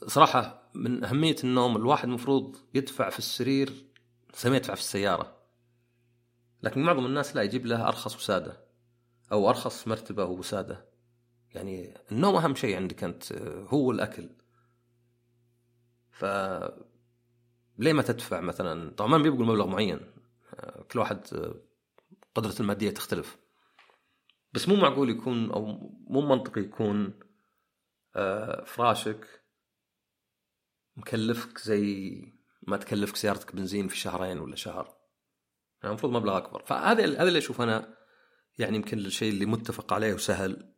صراحة 0.06 0.70
من 0.74 1.04
أهمية 1.04 1.36
النوم 1.44 1.76
الواحد 1.76 2.08
المفروض 2.08 2.56
يدفع 2.74 3.10
في 3.10 3.18
السرير 3.18 3.72
زي 4.42 4.50
ما 4.50 4.56
يدفع 4.56 4.74
في 4.74 4.80
السيارة. 4.80 5.39
لكن 6.62 6.82
معظم 6.82 7.06
الناس 7.06 7.36
لا 7.36 7.42
يجيب 7.42 7.66
له 7.66 7.88
أرخص 7.88 8.16
وسادة 8.16 8.64
أو 9.32 9.48
أرخص 9.48 9.88
مرتبة 9.88 10.24
وسادة. 10.24 10.90
يعني 11.54 11.94
النوم 12.12 12.36
أهم 12.36 12.54
شيء 12.54 12.76
عندك 12.76 13.04
أنت 13.04 13.32
هو 13.68 13.90
الأكل. 13.90 14.30
ف 16.10 16.24
ليه 17.78 17.92
ما 17.92 18.02
تدفع 18.02 18.40
مثلا؟ 18.40 18.90
طبعا 18.90 19.10
ما 19.10 19.18
بيبقوا 19.18 19.44
مبلغ 19.44 19.66
معين. 19.66 20.00
كل 20.92 20.98
واحد 20.98 21.26
قدرته 22.34 22.62
المادية 22.62 22.90
تختلف. 22.90 23.38
بس 24.52 24.68
مو 24.68 24.76
معقول 24.76 25.10
يكون 25.10 25.50
أو 25.50 25.64
مو 26.06 26.20
منطقي 26.20 26.60
يكون 26.60 27.20
آه، 28.16 28.64
فراشك 28.64 29.26
مكلفك 30.96 31.58
زي 31.58 32.22
ما 32.62 32.76
تكلفك 32.76 33.16
سيارتك 33.16 33.56
بنزين 33.56 33.88
في 33.88 33.96
شهرين 33.96 34.38
ولا 34.38 34.56
شهر. 34.56 34.99
المفروض 35.84 36.12
مبلغ 36.12 36.36
أكبر. 36.36 36.62
فهذا 36.66 37.04
هذا 37.04 37.28
اللي 37.28 37.38
أشوف 37.38 37.60
أنا 37.60 37.94
يعني 38.58 38.76
يمكن 38.76 38.98
الشيء 38.98 39.32
اللي 39.32 39.46
متفق 39.46 39.92
عليه 39.92 40.14
وسهل 40.14 40.72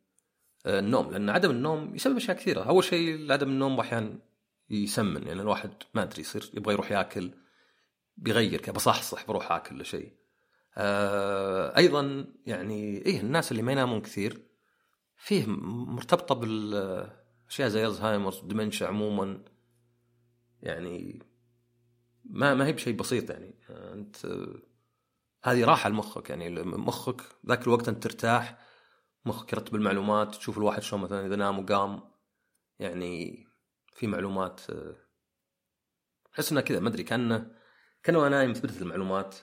آه، 0.67 0.79
النوم. 0.79 1.11
لأن 1.11 1.31
عدم 1.31 1.51
النوم 1.51 1.95
يسبب 1.95 2.17
أشياء 2.17 2.37
كثيرة. 2.37 2.63
أول 2.63 2.85
شيء 2.85 3.33
عدم 3.33 3.49
النوم 3.49 3.81
أحيانا 3.81 4.19
يسمن. 4.71 5.27
يعني 5.27 5.43
الواحد 5.43 5.71
ما 5.95 6.03
أدري 6.03 6.21
يصير 6.21 6.51
يبغى 6.55 6.75
يروح 6.75 6.93
يأكل 6.93 7.31
بيغير 8.17 8.61
كذا. 8.61 8.75
بصحصح 8.75 9.27
بروح 9.27 9.53
أكل 9.53 9.87
شيء. 9.87 10.13
آه 10.77 11.77
أيضا 11.77 12.27
يعني 12.47 13.07
إيه 13.07 13.21
الناس 13.21 13.53
اللي 13.53 13.63
ما 13.63 13.73
ينامون 13.73 14.01
كثير 14.01 14.43
فيه 15.17 15.47
مرتبطة 15.47 16.35
بالأشياء 16.35 17.69
زي 17.69 17.87
الزهايمر 17.87 18.35
دمنشا 18.45 18.87
عموما. 18.87 19.45
يعني 20.63 21.23
ما 22.25 22.55
ما 22.55 22.67
هي 22.67 22.73
بشيء 22.73 22.97
بسيط 22.97 23.31
يعني. 23.31 23.55
أنت 23.71 24.17
هذه 25.43 25.65
راحة 25.65 25.89
لمخك 25.91 26.31
يعني 26.31 26.63
مخك 26.63 27.23
ذاك 27.47 27.63
الوقت 27.63 27.89
أنت 27.89 28.03
ترتاح 28.03 28.59
مخك 29.25 29.53
يرتب 29.53 29.75
المعلومات 29.75 30.35
تشوف 30.35 30.59
الواحد 30.59 30.83
شلون 30.83 31.03
مثلا 31.03 31.27
إذا 31.27 31.37
نام 31.37 31.59
وقام 31.59 32.01
يعني 32.79 33.47
في 33.95 34.07
معلومات 34.07 34.61
أحس 36.35 36.53
انه 36.53 36.61
كذا 36.61 36.81
ما 36.81 36.89
أدري 36.89 37.03
كانه 37.03 37.51
كانه 38.03 38.29
نايم 38.29 38.53
ثبتت 38.53 38.83
المعلومات. 38.83 39.37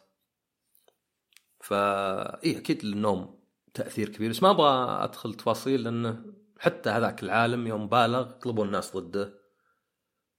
فا 1.59 2.43
إيه 2.43 2.57
أكيد 2.57 2.85
النوم 2.85 3.39
تأثير 3.73 4.09
كبير 4.09 4.29
بس 4.29 4.43
ما 4.43 4.49
أبغى 4.49 5.03
أدخل 5.03 5.33
تفاصيل 5.33 5.83
لأنه 5.83 6.25
حتى 6.59 6.89
هذاك 6.89 7.23
العالم 7.23 7.67
يوم 7.67 7.89
بالغ 7.89 8.31
طلبوا 8.31 8.65
الناس 8.65 8.97
ضده. 8.97 9.39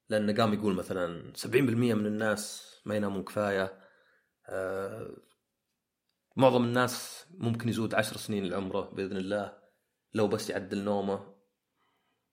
لأنه 0.08 0.32
قام 0.36 0.54
يقول 0.54 0.74
مثلا 0.74 1.32
70% 1.36 1.54
من 1.54 2.06
الناس 2.06 2.74
ما 2.86 2.96
ينامون 2.96 3.24
كفاية. 3.24 3.80
آه 4.48 5.16
معظم 6.36 6.64
الناس 6.64 7.26
ممكن 7.30 7.68
يزود 7.68 7.94
عشر 7.94 8.16
سنين 8.16 8.44
لعمره 8.44 8.80
بإذن 8.80 9.16
الله 9.16 9.58
لو 10.14 10.28
بس 10.28 10.50
يعدل 10.50 10.84
نومه. 10.84 11.34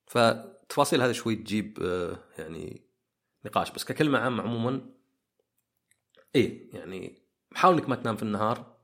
فتفاصيل 0.08 1.02
هذا 1.02 1.12
شوي 1.12 1.36
تجيب 1.36 1.80
آه 1.82 2.20
يعني 2.38 2.88
نقاش. 3.46 3.72
بس 3.72 3.84
ككلمة 3.84 4.20
عامة 4.20 4.44
عموما 4.44 4.90
إيه 6.36 6.76
يعني 6.76 7.28
حاول 7.54 7.74
إنك 7.74 7.90
ما 7.90 7.96
تنام 7.96 8.16
في 8.16 8.24
النهار 8.24 8.78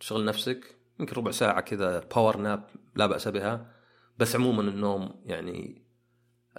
تشغل 0.00 0.24
نفسك 0.24 0.76
يمكن 1.00 1.16
ربع 1.16 1.30
ساعة 1.30 1.60
كذا 1.60 1.98
power 2.14 2.36
nap 2.36 2.68
لا 2.96 3.06
بأس 3.06 3.28
بها. 3.28 3.74
بس 4.18 4.36
عموما 4.36 4.62
النوم 4.62 5.22
يعني 5.24 5.86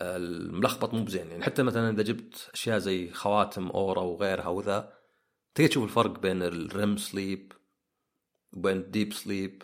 الملخبط 0.02 0.94
مو 0.94 1.04
بزين. 1.04 1.28
يعني 1.28 1.44
حتى 1.44 1.64
مثلا 1.64 1.90
إذا 1.90 2.04
جبت 2.04 2.50
أشياء 2.54 2.78
زي 2.78 3.12
خواتم 3.12 3.68
Oura 3.68 4.02
وغيرها 4.02 4.48
وذا 4.48 4.94
تقدر 5.56 5.70
تشوف 5.70 5.84
الفرق 5.84 6.20
بين 6.20 6.44
ال 6.44 6.57
REM 6.57 6.98
sleep 6.98 7.54
وبين 8.54 8.78
ال 8.78 8.85
deep 8.85 9.14
sleep 9.14 9.64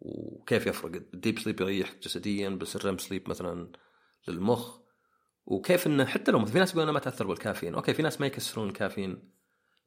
وكيف 0.00 0.66
يفرق؟ 0.66 0.94
ال 0.94 1.03
deep 1.03 1.38
sleep 1.38 1.60
يريح 1.60 1.94
جسديا 2.02 2.48
بس 2.48 2.76
ال 2.76 2.81
REM 2.81 2.98
sleep 2.98 3.30
مثلا 3.30 3.72
للمخ. 4.28 4.78
وكيف 5.46 5.86
إنه 5.86 6.04
حتى 6.04 6.30
لو 6.30 6.44
في 6.44 6.58
ناس 6.58 6.74
يقولون 6.74 6.94
ما 6.94 6.98
تأثر 6.98 7.26
بالكافيين. 7.26 7.74
أوكي 7.74 7.94
في 7.94 8.02
ناس 8.02 8.20
ما 8.20 8.26
يكسرون 8.26 8.68
الكافيين 8.68 9.32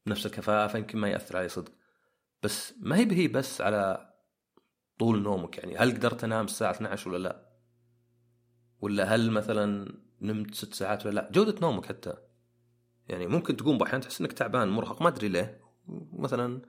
بنفس 0.06 0.26
الكفاءة 0.26 0.66
فيمكن 0.66 0.98
ما 0.98 1.08
يأثر 1.08 1.36
عليه 1.36 1.48
صدق 1.48 1.72
بس 2.42 2.74
ما 2.80 2.96
هي 2.96 3.04
بهي 3.04 3.28
بس 3.28 3.60
على 3.60 4.12
طول 4.98 5.22
نومك 5.22 5.58
يعني. 5.58 5.76
هل 5.76 5.90
قدرت 5.90 6.24
انام 6.24 6.44
الساعة 6.44 6.70
12 6.70 7.10
ولا 7.10 7.18
لا؟ 7.18 7.52
ولا 8.80 9.04
هل 9.14 9.30
مثلا 9.30 9.94
نمت 10.20 10.54
ست 10.54 10.74
ساعات 10.74 11.06
ولا 11.06 11.14
لا؟ 11.14 11.30
جودة 11.32 11.60
نومك 11.60 11.86
حتى. 11.86 12.14
يعني 13.08 13.26
ممكن 13.26 13.56
تقوم 13.56 13.82
أحيانا 13.82 14.02
تحس 14.04 14.20
إنك 14.20 14.32
تعبان 14.32 14.68
مرهق 14.68 15.02
ما 15.02 15.08
أدري 15.08 15.28
ليه. 15.28 15.60
مثلا 16.12 16.62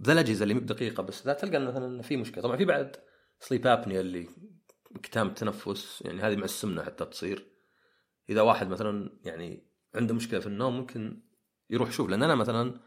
ذا 0.00 0.12
الأجهزة 0.12 0.42
اللي 0.42 0.54
بدقيقة 0.54 1.02
بس 1.02 1.26
ذا 1.26 1.32
تلقى 1.32 1.58
مثلا 1.58 2.02
في 2.02 2.16
مشكلة. 2.16 2.42
طبعا 2.42 2.56
في 2.56 2.64
بعد 2.64 2.96
sleep 3.40 3.66
apnea 3.66 4.00
اللي 4.00 4.28
كتام 5.02 5.26
التنفس 5.26 6.02
يعني 6.02 6.20
هذه 6.20 6.36
مع 6.36 6.44
السمنه 6.44 6.84
حتى 6.84 7.04
تصير. 7.04 7.46
إذا 8.30 8.42
واحد 8.42 8.68
مثلا 8.68 9.18
يعني 9.24 9.66
عنده 9.94 10.14
مشكلة 10.14 10.40
في 10.40 10.46
النوم 10.46 10.76
ممكن 10.76 11.22
يروح 11.70 11.88
يشوف. 11.88 12.10
لأن 12.10 12.22
أنا 12.22 12.34
مثلا 12.34 12.80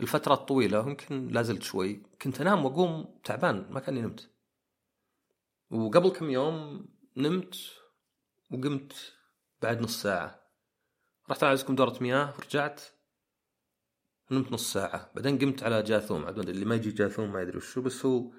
الفترة 0.00 0.34
الطويلة 0.34 0.78
يمكن 0.78 1.28
لازلت 1.28 1.62
شوي 1.62 2.02
كنت 2.22 2.40
أنام 2.40 2.64
وأقوم 2.64 3.20
تعبان 3.24 3.66
ما 3.70 3.80
كأني 3.80 4.02
نمت. 4.02 4.30
وقبل 5.70 6.08
كم 6.08 6.30
يوم 6.30 6.86
نمت 7.16 7.56
وقمت 8.50 9.12
بعد 9.62 9.80
نص 9.80 10.02
ساعة. 10.02 10.40
رحت 11.30 11.44
اعزكم 11.44 11.74
دورة 11.74 11.98
مياه 12.00 12.34
ورجعت. 12.38 12.82
نمت 14.30 14.52
نص 14.52 14.72
ساعة. 14.72 15.10
بعدين 15.14 15.38
قمت 15.38 15.62
على 15.62 15.82
جاثوم. 15.82 16.24
عاد 16.24 16.38
اللي 16.38 16.64
ما 16.64 16.74
يجي 16.74 16.90
جاثوم 16.90 17.32
ما 17.32 17.42
يدري 17.42 17.56
وشو 17.56 17.82
بس 17.82 18.06
هو 18.06 18.30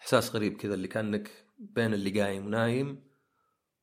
إحساس 0.00 0.34
غريب 0.34 0.56
كذا 0.56 0.74
اللي 0.74 0.88
كأنك 0.88 1.30
بين 1.58 1.94
اللي 1.94 2.22
قايم 2.22 2.46
ونايم 2.46 3.02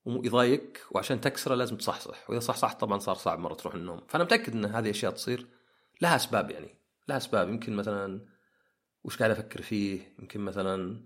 ويضايقك 0.05 0.85
وعشان 0.91 1.21
تكسره 1.21 1.55
لازم 1.55 1.77
تصحصح. 1.77 2.29
وإذا 2.29 2.39
صحصحت 2.39 2.81
طبعا 2.81 2.99
صار 2.99 3.15
صعب 3.15 3.39
مرة 3.39 3.53
تروح 3.53 3.75
النوم. 3.75 4.01
فأنا 4.07 4.23
متأكد 4.23 4.53
إن 4.53 4.65
هذه 4.65 4.89
أشياء 4.89 5.11
تصير 5.11 5.47
لها 6.01 6.15
أسباب 6.15 6.51
يعني. 6.51 6.75
لها 7.07 7.17
أسباب. 7.17 7.49
يمكن 7.49 7.75
مثلا 7.75 8.25
وش 9.03 9.17
قاعد 9.17 9.31
أفكر 9.31 9.61
فيه؟ 9.61 10.15
يمكن 10.19 10.39
مثلا 10.39 11.03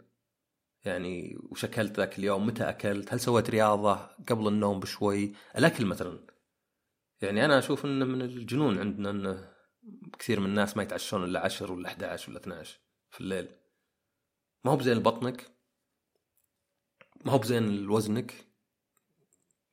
يعني 0.86 1.38
وش 1.52 1.66
أكلت 1.66 1.98
ذاك 1.98 2.20
اليوم؟ 2.20 2.46
متى 2.46 2.70
أكلت؟ 2.70 3.14
هل 3.14 3.20
سويت 3.20 3.50
رياضة 3.50 3.96
قبل 4.30 4.48
النوم 4.48 4.80
بشوي؟ 4.80 5.34
الأكل 5.58 5.86
مثلا. 5.86 6.20
يعني 7.22 7.46
أنا 7.46 7.58
أشوف 7.58 7.86
انه 7.86 8.06
من 8.06 8.22
الجنون 8.22 8.80
عندنا 8.80 9.10
إنه 9.10 9.53
كثير 10.20 10.40
من 10.40 10.46
الناس 10.46 10.78
ما 10.78 10.84
يتعشون 10.84 11.24
إلا 11.24 11.40
10 11.40 11.72
ولا 11.72 11.90
11 11.90 12.32
ولا 12.32 12.40
12 12.40 12.80
في 13.10 13.22
الليل. 13.22 13.56
ما 14.64 14.72
هو 14.72 14.78
بزين 14.78 14.98
لبطنك 14.98 15.52
ما 17.26 17.32
هو 17.32 17.38
بزين 17.38 17.70
لوزنك 17.70 18.34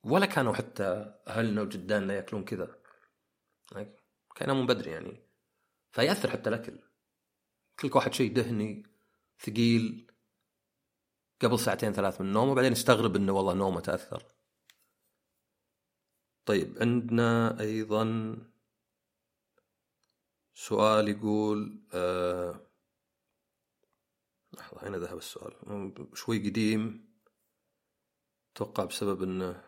ولا 0.03 0.25
كانوا 0.25 0.53
حتى 0.53 1.15
أهلنا 1.27 1.61
وجداننا 1.61 2.13
يأكلون 2.13 2.43
كذا. 2.43 2.81
كانوا 3.69 3.93
ينامون 4.41 4.65
بدري 4.65 4.91
يعني. 4.91 5.21
فيأثر 5.91 6.29
حتى 6.29 6.49
الأكل. 6.49 6.79
كلك 7.79 7.95
واحد 7.95 8.13
شيء 8.13 8.33
دهني 8.33 8.83
ثقيل 9.39 10.11
قبل 11.41 11.59
ساعتين 11.59 11.93
ثلاث 11.93 12.21
من 12.21 12.27
النوم 12.27 12.49
وبعدين 12.49 12.71
يستغرب 12.71 13.15
إنه 13.15 13.33
والله 13.33 13.53
نومه 13.53 13.79
تأثر. 13.79 14.25
طيب 16.45 16.77
عندنا 16.81 17.59
أيضا 17.59 18.35
سؤال 20.67 21.09
يقول 21.09 21.87
آه 21.93 22.67
لحظة 24.53 24.87
هنا 24.87 24.97
ذهب 24.97 25.17
السؤال. 25.17 25.53
شوي 26.13 26.49
قديم. 26.49 27.11
أتوقع 28.55 28.85
بسبب 28.85 29.23
إنه 29.23 29.63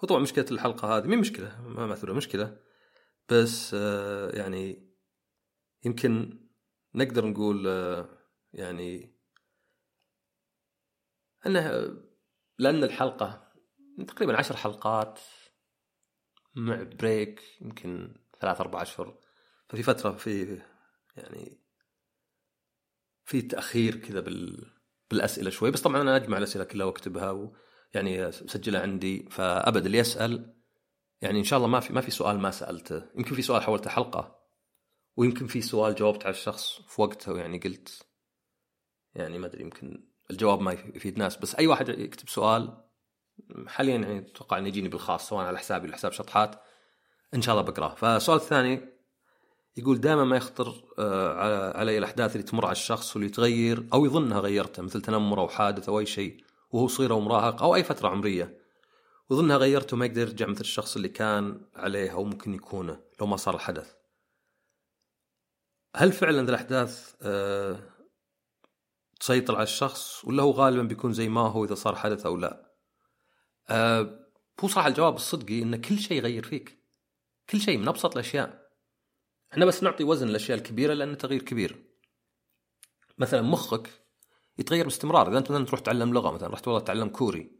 هو 0.00 0.08
طبعا 0.08 0.20
مشكلة 0.20 0.46
الحلقة 0.50 0.96
هذه 0.96 1.06
مين 1.06 1.18
مشكلة 1.18 1.60
ما 1.68 1.86
مثله 1.86 2.14
مشكلة. 2.14 2.60
بس 3.28 3.74
آه 3.74 4.30
يعني 4.30 4.94
يمكن 5.84 6.40
نقدر 6.94 7.26
نقول 7.26 7.68
آه، 7.68 8.08
يعني 8.52 9.18
إنه 11.46 11.70
لأن 12.58 12.84
الحلقة 12.84 13.52
تقريبا 14.08 14.36
عشر 14.38 14.56
حلقات 14.56 15.20
مع 16.54 16.82
بريك 16.82 17.42
يمكن 17.60 18.14
ثلاث 18.40 18.60
أربع 18.60 18.82
أشهر. 18.82 19.27
ففي 19.68 19.82
فترة 19.82 20.12
في 20.12 20.62
يعني 21.16 21.58
في 23.24 23.42
تأخير 23.42 23.96
كذا 23.96 24.20
بال 24.20 24.72
بالأسئلة 25.10 25.50
شوي 25.50 25.70
بس 25.70 25.82
طبعا 25.82 26.02
أنا 26.02 26.16
أجمع 26.16 26.38
الأسئلة 26.38 26.64
كلها 26.64 26.86
وأكتبها 26.86 27.30
ويعني 27.30 28.26
مسجلها 28.26 28.80
عندي 28.80 29.28
فأبد 29.30 29.86
اللي 29.86 29.98
يسأل 29.98 30.54
يعني 31.20 31.38
إن 31.38 31.44
شاء 31.44 31.56
الله 31.56 31.68
ما 31.68 31.80
في 31.80 31.92
ما 31.92 32.00
في 32.00 32.10
سؤال 32.10 32.38
ما 32.38 32.50
سألته. 32.50 33.02
يمكن 33.16 33.34
في 33.34 33.42
سؤال 33.42 33.62
حولته 33.62 33.90
حلقة 33.90 34.38
ويمكن 35.16 35.46
في 35.46 35.60
سؤال 35.60 35.94
جاوبت 35.94 36.22
على 36.26 36.34
الشخص 36.34 36.80
في 36.80 37.02
وقته 37.02 37.32
ويعني 37.32 37.58
قلت 37.58 38.02
يعني 39.14 39.38
ما 39.38 39.46
أدري 39.46 39.62
يمكن 39.62 40.08
الجواب 40.30 40.60
ما 40.60 40.72
يفيد 40.72 41.18
ناس 41.18 41.36
بس 41.36 41.54
أي 41.54 41.66
واحد 41.66 41.88
يكتب 41.88 42.28
سؤال 42.28 42.84
حاليا 43.66 43.96
يعني 43.96 44.18
أتوقع 44.18 44.58
إنه 44.58 44.68
يجيني 44.68 44.88
بالخاص 44.88 45.28
سواء 45.28 45.44
على 45.44 45.58
حسابي 45.58 45.86
ولا 45.86 45.96
حساب 45.96 46.12
شطحات 46.12 46.62
إن 47.34 47.42
شاء 47.42 47.54
الله 47.54 47.70
بقرأه. 47.70 47.94
فالسؤال 47.94 48.38
الثاني 48.38 48.97
يقول 49.78 50.00
دائما 50.00 50.24
ما 50.24 50.36
يخطر 50.36 50.74
آه، 50.98 51.78
علي 51.78 51.98
الأحداث 51.98 52.32
اللي 52.36 52.42
تمر 52.42 52.64
على 52.64 52.72
الشخص 52.72 53.16
واللي 53.16 53.30
تغير 53.30 53.86
أو 53.92 54.06
يظنها 54.06 54.40
غيرته 54.40 54.82
مثل 54.82 55.02
تنمر 55.02 55.40
أو 55.40 55.48
حادث 55.48 55.88
أو 55.88 56.00
أي 56.00 56.06
شيء 56.06 56.44
وهو 56.70 56.88
صغير 56.88 57.12
أو 57.12 57.20
مراهق 57.20 57.62
أو 57.62 57.74
أي 57.74 57.84
فترة 57.84 58.08
عمرية 58.08 58.58
ويظنها 59.30 59.56
غيرته 59.56 59.96
ما 59.96 60.06
يقدر 60.06 60.20
يرجع 60.20 60.46
مثل 60.46 60.60
الشخص 60.60 60.96
اللي 60.96 61.08
كان 61.08 61.60
عليه 61.74 62.12
أو 62.12 62.24
ممكن 62.24 62.54
يكونه 62.54 63.00
لو 63.20 63.26
ما 63.26 63.36
صار 63.36 63.54
الحدث. 63.54 63.94
هل 65.96 66.12
فعلا 66.12 66.40
الأحداث 66.40 67.14
أه 67.22 67.80
تسيطر 69.20 69.54
على 69.54 69.62
الشخص 69.62 70.24
ولا 70.24 70.42
هو 70.42 70.50
غالبا 70.50 70.82
بيكون 70.82 71.12
زي 71.12 71.28
ما 71.28 71.40
هو 71.40 71.64
إذا 71.64 71.74
صار 71.74 71.96
حدث 71.96 72.26
أو 72.26 72.36
لا؟ 72.36 72.72
أه 73.68 74.28
هو 74.60 74.68
صراحة 74.68 74.88
الجواب 74.88 75.14
الصدقي 75.14 75.62
إن 75.62 75.76
كل 75.76 75.98
شيء 75.98 76.16
يغير 76.18 76.42
فيك. 76.42 76.78
كل 77.50 77.60
شيء 77.60 77.78
من 77.78 77.88
أبسط 77.88 78.12
الأشياء. 78.12 78.57
إحنا 79.52 79.64
بس 79.64 79.82
نعطي 79.82 80.04
وزن 80.04 80.28
للأشياء 80.28 80.58
الكبيرة 80.58 80.94
لأن 80.94 81.18
تغيير 81.18 81.42
كبير. 81.42 81.84
مثلا 83.18 83.42
مخك 83.42 83.88
يتغير 84.58 84.84
باستمرار. 84.84 85.30
إذا 85.30 85.38
أنت 85.38 85.50
مثلا 85.50 85.64
تروح 85.64 85.80
تعلم 85.80 86.14
لغة 86.14 86.30
مثلا 86.30 86.48
رحت 86.48 86.68
والله 86.68 86.80
تتعلم 86.80 87.08
كوري 87.08 87.58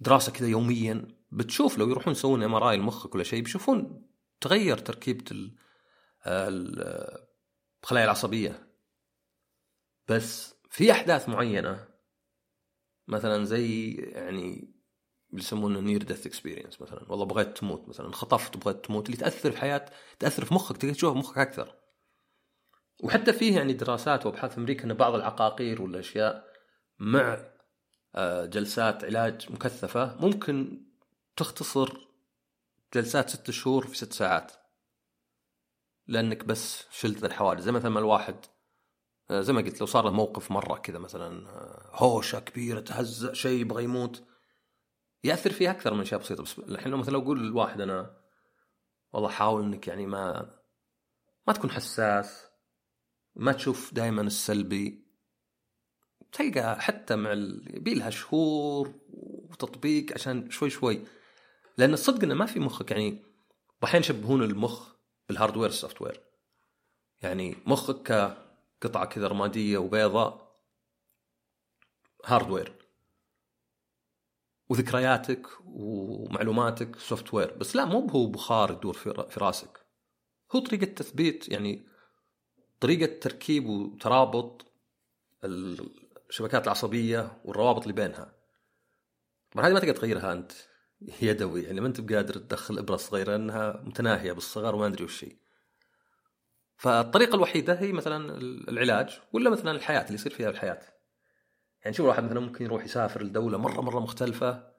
دراسة 0.00 0.32
كذا 0.32 0.48
يوميا 0.48 1.08
بتشوف 1.32 1.78
لو 1.78 1.90
يروحون 1.90 2.12
يسوون 2.12 2.42
MRI 2.42 2.76
لمخك 2.76 3.14
ولا 3.14 3.24
شيء 3.24 3.42
بيشوفون 3.42 4.06
تغير 4.40 4.78
تركيبة 4.78 5.24
الخلايا 6.26 8.04
العصبية. 8.04 8.68
بس 10.08 10.54
في 10.70 10.92
أحداث 10.92 11.28
معينة 11.28 11.88
مثلا 13.08 13.44
زي 13.44 13.92
يعني 13.94 14.73
يسمونه 15.38 15.80
near 15.80 16.02
death 16.02 16.26
experience 16.26 16.80
مثلا. 16.80 17.04
والله 17.08 17.24
بغيت 17.24 17.58
تموت 17.58 17.88
مثلا. 17.88 18.12
خطفت 18.12 18.56
وبغيت 18.56 18.84
تموت. 18.84 19.06
اللي 19.06 19.16
تأثر 19.16 19.50
في 19.50 19.58
حياة 19.58 19.90
تأثر 20.18 20.44
في 20.44 20.54
مخك. 20.54 20.76
تقدر 20.76 20.94
تشوفها 20.94 21.18
مخك 21.18 21.38
أكثر. 21.38 21.74
وحتى 23.02 23.32
فيه 23.32 23.56
يعني 23.56 23.72
دراسات 23.72 24.26
وأبحاث 24.26 24.52
في 24.52 24.58
أمريكا 24.58 24.84
إن 24.84 24.94
بعض 24.94 25.14
العقاقير 25.14 25.82
والأشياء 25.82 26.44
مع 26.98 27.38
آه، 28.14 28.46
جلسات 28.46 29.04
علاج 29.04 29.52
مكثفة 29.52 30.16
ممكن 30.20 30.86
تختصر 31.36 31.96
جلسات 32.94 33.30
ست 33.30 33.50
شهور 33.50 33.86
في 33.86 33.96
ست 33.96 34.12
ساعات. 34.12 34.52
لأنك 36.06 36.44
بس 36.44 36.84
شلت 36.90 37.24
الحوادث. 37.24 37.62
زي 37.62 37.72
مثلا 37.72 37.98
الواحد 37.98 38.36
آه، 39.30 39.40
زي 39.40 39.52
ما 39.52 39.60
قلت 39.60 39.80
لو 39.80 39.86
صار 39.86 40.04
له 40.04 40.10
موقف 40.10 40.50
مرة 40.50 40.78
كذا 40.78 40.98
مثلا 40.98 41.48
آه، 41.48 41.90
هوشة 41.92 42.40
كبيرة 42.40 42.80
تهزأ 42.80 43.32
شيء 43.32 43.60
يبغى 43.60 43.84
يموت. 43.84 44.22
يأثر 45.24 45.52
فيه 45.52 45.70
أكثر 45.70 45.94
من 45.94 46.00
اشياء 46.00 46.20
بسيطه 46.20 46.42
بس 46.42 46.58
الحين 46.58 46.92
لو 46.92 46.98
مثلا 46.98 47.18
أقول 47.18 47.40
للواحد 47.40 47.80
أنا 47.80 48.16
والله 49.12 49.28
حاول 49.28 49.62
إنك 49.62 49.88
يعني 49.88 50.06
ما 50.06 50.50
ما 51.46 51.52
تكون 51.52 51.70
حساس 51.70 52.44
ما 53.36 53.52
تشوف 53.52 53.94
دائما 53.94 54.22
السلبي. 54.22 55.04
تلقى 56.32 56.80
حتى 56.82 57.16
مع 57.16 57.32
يبي 57.74 57.94
لها 57.94 58.10
شهور 58.10 58.94
وتطبيق 59.10 60.14
عشان 60.14 60.50
شوي 60.50 60.70
شوي. 60.70 61.00
لأن 61.78 61.92
الصدق 61.92 62.22
إنه 62.22 62.34
ما 62.34 62.46
في 62.46 62.60
مخك. 62.60 62.90
يعني 62.90 63.22
أحيانا 63.84 64.06
يشبهون 64.06 64.42
المخ 64.42 64.94
بال 65.28 65.35
hardware 65.35 65.64
ال 65.64 65.68
software 65.68 66.20
يعني 67.22 67.56
مخك 67.66 68.36
كقطعة 68.80 69.04
كذا 69.04 69.28
رمادية 69.28 69.78
وبيضاء 69.78 70.58
hardware 72.24 72.83
وذكرياتك 74.68 75.46
ومعلوماتك 75.64 76.98
software 76.98 77.54
بس 77.56 77.76
لا 77.76 77.84
مو 77.84 78.06
هو 78.06 78.26
بخار 78.26 78.72
يدور 78.72 78.94
في 78.94 79.40
راسك. 79.40 79.80
هو 80.52 80.60
طريقة 80.60 80.84
تثبيت 80.84 81.48
يعني 81.48 81.86
طريقة 82.80 83.18
تركيب 83.18 83.66
وترابط 83.66 84.66
الشبكات 85.44 86.64
العصبية 86.64 87.40
والروابط 87.44 87.82
اللي 87.82 87.92
بينها. 87.92 88.34
طبعا 89.52 89.66
هذه 89.66 89.72
ما 89.72 89.80
تقدر 89.80 89.96
تغيرها 89.96 90.32
أنت 90.32 90.52
يدوي 91.22 91.62
يعني 91.62 91.80
ما 91.80 91.86
أنت 91.86 92.00
بقادر 92.00 92.34
تدخل 92.34 92.78
إبرة 92.78 92.96
صغيرة 92.96 93.30
لأنها 93.30 93.82
متناهية 93.84 94.32
بالصغر 94.32 94.74
وما 94.74 94.86
أدري 94.86 95.04
وش 95.04 95.24
هي. 95.24 95.36
فالطريقة 96.76 97.34
الوحيدة 97.34 97.74
هي 97.74 97.92
مثلا 97.92 98.38
العلاج 98.68 99.20
ولا 99.32 99.50
مثلا 99.50 99.70
الحياة 99.70 100.02
اللي 100.02 100.14
يصير 100.14 100.32
فيها 100.34 100.50
الحياة. 100.50 100.93
يعني 101.84 101.96
شوف 101.96 102.04
الواحد 102.06 102.24
مثلا 102.24 102.40
ممكن 102.40 102.64
يروح 102.64 102.84
يسافر 102.84 103.22
لدولة 103.22 103.58
مرة 103.58 103.80
مرة 103.80 104.00
مختلفة 104.00 104.74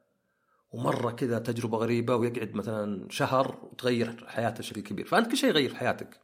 ومرة 0.72 1.12
كذا 1.12 1.40
تجربة 1.40 1.78
غريبة 1.78 2.16
ويقعد 2.16 2.56
مثلا 2.56 3.08
شهر 3.12 3.60
وتغير 3.64 4.28
حياته 4.28 4.60
بشكل 4.60 4.82
كبير. 4.82 5.06
فأنت 5.06 5.32
كل 5.32 5.38
شيء 5.38 5.50
يغير 5.50 5.70
في 5.70 5.76
حياتك. 5.76 6.22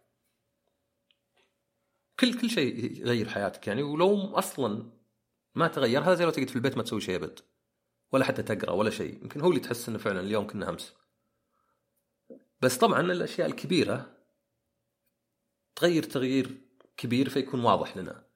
كل 2.20 2.42
كل 2.42 2.50
شيء 2.50 2.98
يغير 3.02 3.30
حياتك. 3.30 3.68
يعني 3.68 3.84
ولو 3.84 4.38
أصلا 4.38 4.92
ما 5.56 5.68
تغير 5.68 6.02
هذا 6.02 6.16
زي 6.16 6.26
لو 6.26 6.32
تقعد 6.32 6.50
في 6.50 6.56
البيت 6.56 6.78
ما 6.78 6.84
تسوي 6.84 7.02
شيء 7.02 7.16
أبد. 7.16 7.40
ولا 8.12 8.26
حتى 8.26 8.44
تقرأ 8.44 8.72
ولا 8.72 8.90
شيء. 8.90 9.22
يمكن 9.22 9.42
هو 9.42 9.50
اللي 9.50 9.60
تحس 9.60 9.90
إنه 9.90 9.98
فعلا 9.98 10.20
اليوم 10.20 10.48
كنا 10.48 10.70
أمس. 10.70 10.94
بس 12.62 12.78
طبعا 12.78 13.02
الأشياء 13.02 13.48
الكبيرة 13.48 14.18
تغير 15.76 16.04
تغيير 16.04 16.62
كبير 16.98 17.30
فيكون 17.30 17.60
واضح 17.64 17.98
لنا. 17.98 18.31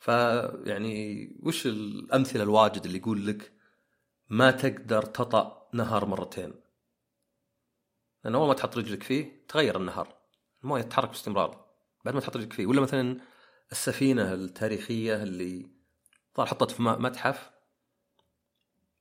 فيعني 0.00 1.28
وش 1.42 1.66
الأمثلة 1.66 2.42
الواجد 2.42 2.84
اللي 2.84 2.98
يقول 2.98 3.26
لك 3.26 3.52
ما 4.28 4.50
تقدر 4.50 5.02
تطأ 5.02 5.68
نهر 5.74 6.06
مرتين؟ 6.06 6.54
لأن 8.24 8.34
أول 8.34 8.48
ما 8.48 8.54
تحط 8.54 8.78
رجلك 8.78 9.02
فيه 9.02 9.46
تغير 9.48 9.76
النهر 9.76 10.16
الموية 10.62 10.82
تتحرك 10.82 11.08
باستمرار 11.08 11.66
بعد 12.04 12.14
ما 12.14 12.20
تحط 12.20 12.36
رجلك 12.36 12.52
فيه. 12.52 12.66
ولا 12.66 12.80
مثلا 12.80 13.20
السفينة 13.72 14.34
التاريخية 14.34 15.22
اللي 15.22 15.70
صار 16.36 16.46
حطت 16.46 16.70
في 16.70 16.82
متحف 16.82 17.50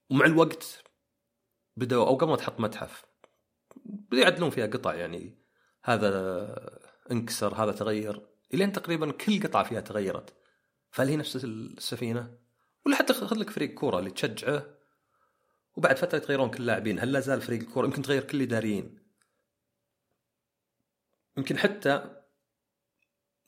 ومع 0.09 0.25
الوقت 0.25 0.83
بدأوا 1.77 2.07
أو 2.07 2.15
قبل 2.15 2.29
ما 2.29 2.35
تحط 2.35 2.59
متحف 2.59 3.05
بدأوا 3.75 4.23
يعدلون 4.23 4.49
فيها 4.49 4.67
قطع. 4.67 4.93
يعني 4.93 5.37
هذا 5.83 6.79
انكسر 7.11 7.55
هذا 7.55 7.71
تغير 7.71 8.27
إلين 8.53 8.71
تقريبا 8.71 9.11
كل 9.11 9.43
قطعة 9.43 9.63
فيها 9.63 9.81
تغيرت. 9.81 10.33
فهل 10.91 11.07
هي 11.07 11.15
نفس 11.15 11.35
السفينة؟ 11.45 12.37
ولا 12.85 12.95
حتى 12.95 13.13
خذ 13.13 13.35
لك 13.35 13.49
فريق 13.49 13.73
كورة 13.73 13.99
اللي 13.99 14.11
تشجعه 14.11 14.65
وبعد 15.75 15.97
فترة 15.97 16.17
يتغيرون 16.17 16.49
كل 16.49 16.57
اللاعبين. 16.61 16.99
هل 16.99 17.11
لا 17.11 17.19
زال 17.19 17.41
فريق 17.41 17.59
الكورة؟ 17.59 17.85
يمكن 17.85 18.01
تغير 18.01 18.23
كل 18.23 18.37
الاداريين 18.37 18.99
يمكن 21.37 21.57
حتى 21.57 22.21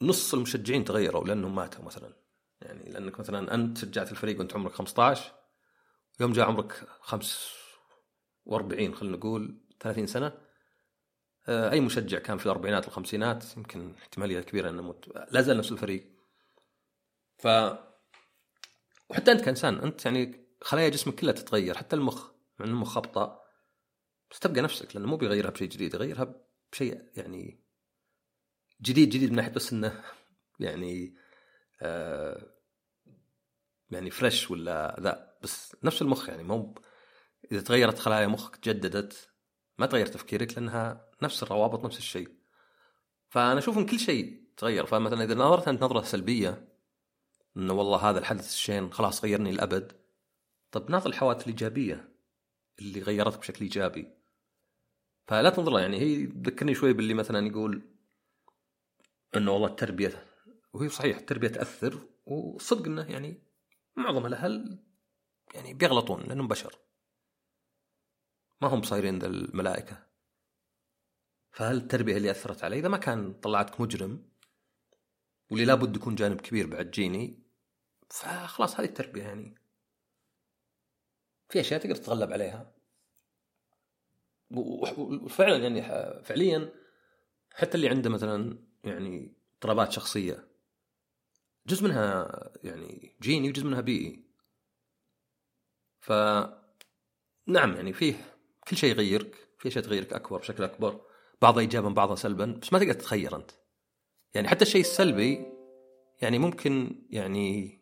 نص 0.01 0.33
المشجعين 0.33 0.85
تغيروا 0.85 1.27
لأنهم 1.27 1.55
ماتوا 1.55 1.85
مثلا. 1.85 2.13
يعني 2.61 2.89
لأنك 2.89 3.19
مثلا 3.19 3.53
أنت 3.53 3.77
شجعت 3.77 4.11
الفريق 4.11 4.39
وأنت 4.39 4.55
عمرك 4.55 4.71
15 4.71 5.31
يوم 6.19 6.33
جاء 6.33 6.45
عمرك 6.45 6.87
45 7.01 8.95
خلينا 8.95 9.17
نقول 9.17 9.61
30 9.79 10.07
سنة. 10.07 10.33
آه، 11.47 11.71
أي 11.71 11.79
مشجع 11.79 12.19
كان 12.19 12.37
في 12.37 12.45
الأربعينات 12.45 12.85
والخمسينات 12.85 13.57
يمكن 13.57 13.95
احتمالية 14.01 14.41
كبيرة 14.41 14.69
إنه 14.69 14.81
يموت. 14.81 15.09
لا 15.31 15.41
زال 15.41 15.57
نفس 15.57 15.71
الفريق. 15.71 16.10
ف 17.41 17.47
وحتى 19.09 19.31
انت 19.31 19.41
كإنسان 19.41 19.75
انت 19.79 20.05
يعني 20.05 20.45
خلايا 20.61 20.89
جسمك 20.89 21.15
كلها 21.15 21.33
تتغير 21.33 21.77
حتى 21.77 21.95
المخ 21.95 22.31
مع 22.59 22.65
انه 22.65 22.73
المخ 22.73 22.97
ابطا 22.97 23.41
بس 24.31 24.39
تبقى 24.39 24.61
نفسك 24.61 24.95
لأنه 24.95 25.07
مو 25.07 25.17
بيغيرها 25.17 25.49
بشيء 25.49 25.69
جديد 25.69 25.93
يغيرها 25.93 26.35
بشيء 26.71 27.01
يعني 27.15 27.63
جديد 28.81 29.09
جديد 29.09 29.29
من 29.29 29.35
ناحية 29.35 29.51
بس 29.51 29.73
إنه 29.73 30.03
يعني 30.59 31.15
آه 31.81 32.53
يعني 33.89 34.11
فريش 34.11 34.51
ولا 34.51 34.97
ذا 34.99 35.37
بس 35.43 35.75
نفس 35.83 36.01
المخ 36.01 36.29
يعني 36.29 36.43
مو 36.43 36.75
إذا 37.51 37.61
تغيرت 37.61 37.99
خلايا 37.99 38.27
مخك 38.27 38.55
تجددت 38.55 39.29
ما 39.77 39.85
تغير 39.85 40.05
تفكيرك 40.05 40.53
لأنها 40.53 41.09
نفس 41.21 41.43
الروابط 41.43 41.85
نفس 41.85 41.97
الشيء 41.97 42.29
فأنا 43.29 43.59
أشوف 43.59 43.77
إن 43.77 43.85
كل 43.85 43.99
شيء 43.99 44.41
تغير 44.57 44.85
فمثلا 44.85 45.23
إذا 45.23 45.35
نظرت 45.35 45.67
انت 45.67 45.83
نظرة 45.83 46.01
سلبية 46.01 46.70
إنه 47.57 47.73
والله 47.73 48.09
هذا 48.09 48.19
الحدث 48.19 48.53
الشين 48.53 48.93
خلاص 48.93 49.23
غيرني 49.23 49.51
للابد 49.51 49.91
طب 50.71 50.91
ناظر 50.91 51.09
الحوادث 51.09 51.41
الإيجابية 51.41 52.09
اللي 52.79 53.01
غيرتك 53.01 53.39
بشكل 53.39 53.61
إيجابي. 53.61 54.07
فلا 55.27 55.49
تنظر 55.49 55.79
يعني 55.79 55.99
هي 55.99 56.25
تذكرني 56.25 56.75
شوي 56.75 56.93
باللي 56.93 57.13
مثلا 57.13 57.47
يقول 57.47 57.81
إنه 59.35 59.51
والله 59.51 59.67
التربية 59.67 60.25
وهي 60.73 60.89
صحيح 60.89 61.17
التربية 61.17 61.47
تأثر 61.47 62.07
وصدق 62.25 62.85
إنه 62.85 63.11
يعني 63.11 63.43
معظم 63.95 64.25
الأهل 64.25 64.79
يعني 65.53 65.73
بيغلطون 65.73 66.23
لأنهم 66.23 66.47
بشر. 66.47 66.75
ما 68.61 68.67
هم 68.67 68.81
صايرين 68.81 69.19
ذا 69.19 69.27
الملائكة. 69.27 70.07
فهل 71.51 71.77
التربية 71.77 72.17
اللي 72.17 72.31
أثرت 72.31 72.63
علي؟ 72.63 72.79
إذا 72.79 72.87
ما 72.87 72.97
كان 72.97 73.33
طلعتك 73.33 73.81
مجرم 73.81 74.30
واللي 75.51 75.65
لابد 75.65 75.95
يكون 75.95 76.15
جانب 76.15 76.41
كبير 76.41 76.67
بعد 76.67 76.91
جيني 76.91 77.39
فخلاص 78.09 78.79
هذه 78.79 78.85
التربية 78.85 79.23
يعني. 79.23 79.55
في 81.49 81.59
أشياء 81.59 81.79
تقدر 81.79 81.95
تتغلب 81.95 82.31
عليها. 82.31 82.73
وفعلا 84.51 85.57
يعني 85.57 85.81
فعليا 86.23 86.73
حتى 87.53 87.75
اللي 87.75 87.89
عنده 87.89 88.09
مثلا 88.09 88.57
يعني 88.83 89.33
اضطرابات 89.55 89.91
شخصية 89.91 90.47
جزء 91.67 91.83
منها 91.83 92.29
يعني 92.63 93.15
جيني 93.21 93.49
وجزء 93.49 93.65
منها 93.65 93.81
بيئي. 93.81 94.23
ف 96.01 96.11
نعم 97.47 97.75
يعني 97.75 97.93
فيه 97.93 98.37
كل 98.67 98.77
شيء 98.77 98.89
يغيرك 98.91 99.35
في 99.57 99.67
أشياء 99.67 99.83
تغيرك 99.83 100.13
أكبر 100.13 100.37
بشكل 100.37 100.63
أكبر 100.63 101.01
بعضها 101.41 101.61
ايجابا 101.61 101.89
بعضها 101.89 102.15
سلبا 102.15 102.45
بس 102.45 102.73
ما 102.73 102.79
تقدر 102.79 102.93
تتخير 102.93 103.35
أنت. 103.35 103.60
يعني 104.35 104.47
حتى 104.47 104.65
الشيء 104.65 104.81
السلبي 104.81 105.45
يعني 106.21 106.39
ممكن 106.39 107.05
يعني 107.09 107.77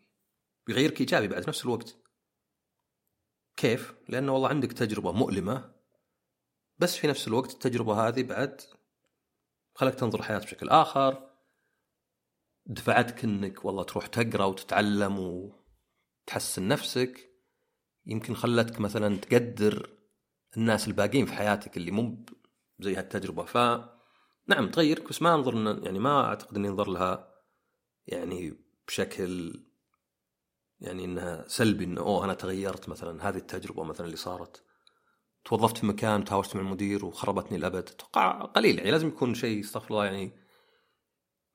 بيغيرك 0.67 0.99
إيجابي 0.99 1.27
بعد 1.27 1.47
نفس 1.47 1.65
الوقت 1.65 1.95
كيف؟ 3.57 3.93
لأنه 4.09 4.33
والله 4.33 4.49
عندك 4.49 4.73
تجربة 4.73 5.11
مؤلمة 5.11 5.71
بس 6.77 6.95
في 6.95 7.07
نفس 7.07 7.27
الوقت 7.27 7.53
التجربة 7.53 8.07
هذه 8.07 8.23
بعد 8.23 8.61
خلك 9.75 9.95
تنظر 9.95 10.19
الحياة 10.19 10.37
بشكل 10.37 10.69
آخر 10.69 11.29
دفعتك 12.65 13.23
إنك 13.23 13.65
والله 13.65 13.83
تروح 13.83 14.07
تقرأ 14.07 14.45
وتتعلم 14.45 15.19
وتحسن 16.27 16.67
نفسك 16.67 17.29
يمكن 18.05 18.35
خلتك 18.35 18.79
مثلا 18.79 19.17
تقدر 19.17 19.89
الناس 20.57 20.87
الباقيين 20.87 21.25
في 21.25 21.33
حياتك 21.33 21.77
اللي 21.77 21.91
مو 21.91 22.25
زي 22.79 22.95
هالتجربة 22.95 23.45
ف 23.45 23.57
نعم 24.49 24.69
تغيرك 24.69 25.09
بس 25.09 25.21
ما 25.21 25.35
أنظر 25.35 25.83
يعني 25.85 25.99
ما 25.99 26.25
أعتقد 26.25 26.57
اني 26.57 26.67
انظر 26.67 26.89
لها 26.89 27.33
يعني 28.07 28.53
بشكل 28.87 29.63
يعني 30.79 31.05
إنها 31.05 31.47
سلبي 31.47 31.83
إنه 31.83 32.01
أوه 32.01 32.25
أنا 32.25 32.33
تغيرت 32.33 32.89
مثلا 32.89 33.29
هذه 33.29 33.37
التجربة 33.37 33.83
مثلا 33.83 34.05
اللي 34.05 34.17
صارت. 34.17 34.63
توظفت 35.45 35.77
في 35.77 35.85
مكان 35.85 36.23
تهاوشت 36.23 36.55
مع 36.55 36.61
المدير 36.61 37.05
وخربتني 37.05 37.57
الأبد. 37.57 37.89
أتوقع 37.89 38.41
قليل 38.41 38.77
يعني 38.77 38.91
لازم 38.91 39.07
يكون 39.07 39.33
شيء 39.33 39.59
استغفر 39.59 39.91
الله 39.91 40.05
يعني 40.05 40.31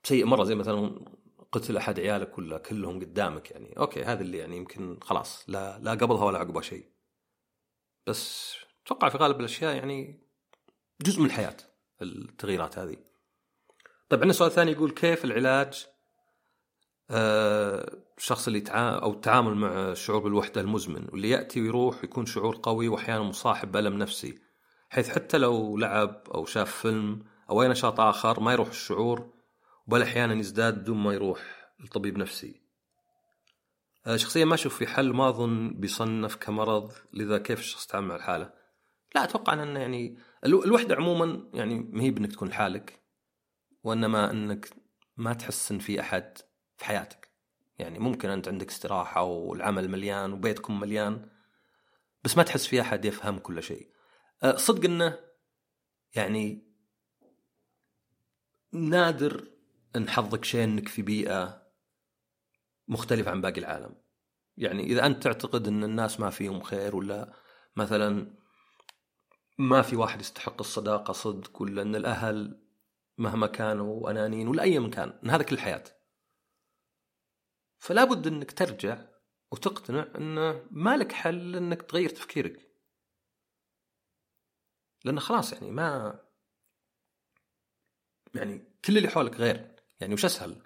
سيء 0.04 0.24
مرة 0.24 0.44
زي 0.44 0.54
مثلا 0.54 1.04
قتل 1.52 1.76
أحد 1.76 2.00
عيالك 2.00 2.38
ولا 2.38 2.59
كلهم 2.59 3.00
قدامك 3.00 3.50
يعني 3.50 3.78
أوكي 3.78 4.04
هذا 4.04 4.22
اللي 4.22 4.38
يعني 4.38 4.57
يمكن 4.57 4.98
خلاص 5.02 5.44
لا 5.48 5.78
لا 5.78 5.90
قبلها 5.90 6.24
ولا 6.24 6.38
عقبها 6.38 6.62
شيء. 6.62 6.90
بس 8.07 8.54
أتوقع 8.87 9.09
في 9.09 9.18
غالب 9.18 9.40
الأشياء 9.40 9.76
يعني 9.76 10.28
جزء 11.00 11.20
من 11.20 11.26
الحياة. 11.26 11.57
التغييرات 12.05 12.79
هذه. 12.79 12.97
طيب 14.09 14.21
عندنا 14.21 14.33
سؤال 14.33 14.51
ثاني 14.51 14.73
يقول 14.73 14.90
كيف 14.90 15.25
العلاج 15.25 15.87
آه 17.11 18.05
الشخص 18.19 18.47
اللي 18.47 18.64
أو 18.69 19.12
التعامل 19.12 19.55
مع 19.55 19.69
الشعور 19.69 20.21
بالوحدة 20.21 20.61
المزمن 20.61 21.07
واللي 21.12 21.31
يأتي 21.31 21.61
ويروح 21.61 22.05
يكون 22.05 22.27
شعور 22.27 22.61
قوي 22.62 22.88
واحيانا 22.88 23.23
مصاحب 23.23 23.73
بألم 23.73 23.99
نفسي 23.99 24.38
حيث 24.90 25.09
حتى 25.09 25.38
لو 25.38 25.77
لعب 25.77 26.23
أو 26.35 26.45
شاف 26.45 26.77
فيلم 26.77 27.25
أو 27.51 27.62
أي 27.62 27.69
نشاط 27.69 28.01
آخر 28.01 28.40
ما 28.40 28.53
يروح 28.53 28.69
الشعور 28.69 29.33
بل 29.87 30.03
أحيانا 30.03 30.35
يزداد 30.35 30.79
بدون 30.79 30.97
ما 30.97 31.14
يروح 31.14 31.40
لطبيب 31.81 32.19
نفسي. 32.19 32.61
آه، 34.07 34.17
شخصيا 34.17 34.45
ما 34.45 34.55
أشوف 34.55 34.77
في 34.79 34.87
حل 34.87 35.12
ما 35.12 35.29
أظن 35.29 35.81
بيصنف 35.81 36.37
كمرض 36.37 36.93
لذا 37.12 37.38
كيف 37.38 37.59
الشخص 37.59 37.85
يتعامل 37.85 38.07
مع 38.07 38.17
الحالة؟ 38.17 38.51
لا 39.14 39.25
أتوقع 39.25 39.53
أن 39.53 39.77
يعني 39.77 40.19
الوحدة 40.44 40.94
عموما 40.96 41.50
يعني 41.54 41.74
ما 41.92 42.02
هي 42.02 42.11
بإنك 42.11 42.33
تكون 42.33 42.48
لحالك 42.48 43.02
وإنما 43.85 44.30
إنك 44.30 44.70
ما 45.16 45.33
تحس 45.33 45.72
ان 45.72 45.78
في 45.78 46.00
أحد 46.00 46.38
في 46.76 46.85
حياتك. 46.85 47.28
يعني 47.78 47.98
ممكن 47.98 48.30
أنت 48.30 48.48
عندك 48.48 48.68
استراحة 48.70 49.22
والعمل 49.22 49.88
مليان 49.88 50.33
وبيتكم 50.33 50.80
مليان 50.80 51.28
بس 52.24 52.37
ما 52.37 52.42
تحس 52.42 52.66
في 52.66 52.80
أحد 52.80 53.04
يفهم 53.04 53.38
كل 53.38 53.62
شيء. 53.62 53.90
أه، 54.42 54.57
صدق 54.57 54.85
إنه 54.85 55.18
يعني 56.14 56.74
نادر 58.72 59.48
إن 59.96 60.09
حظك 60.09 60.44
شيء 60.44 60.64
إنك 60.64 60.88
في 60.88 61.02
بيئة 61.02 61.62
مختلفة 62.88 63.30
عن 63.30 63.40
باقي 63.40 63.61
العالم. 63.61 63.94
يعني 64.57 64.83
إذا 64.83 65.07
أنت 65.07 65.22
تعتقد 65.22 65.68
إن 65.68 65.85
الناس 65.85 66.20
ما 66.20 66.30
فيهم 66.30 66.61
خير 66.61 66.96
ولا 66.96 67.33
مثلا 67.76 68.35
ما 69.59 69.83
في 69.83 69.97
واحد 69.97 70.21
يستحق 70.21 70.61
الصداقة 70.61 71.12
صدق 71.12 71.62
ولا 71.62 71.83
إن 71.83 71.97
الأهل 71.97 72.61
مهما 73.19 73.47
كانوا 73.47 74.11
انانيين 74.11 74.49
ولا 74.49 74.62
أي 74.62 74.79
مكان 74.79 75.19
إن 75.25 75.31
هذا 75.31 75.43
كل 75.43 75.55
الحياة 75.55 75.85
فلا 77.79 78.05
بد 78.05 78.27
إنك 78.27 78.53
ترجع 78.53 79.07
وتقتنع 79.53 80.07
انه 80.19 80.67
ما 80.71 80.97
لك 80.97 81.12
حل 81.12 81.57
إنك 81.57 81.83
تغير 81.83 82.09
تفكيرك. 82.09 82.71
لأنه 85.05 85.21
خلاص 85.21 85.53
يعني 85.53 85.71
ما 85.71 86.21
يعني 88.35 88.75
كل 88.85 88.99
اللي 88.99 89.09
حولك 89.09 89.37
غير. 89.37 89.77
يعني 90.01 90.14
وش 90.14 90.25
أسهل؟ 90.25 90.62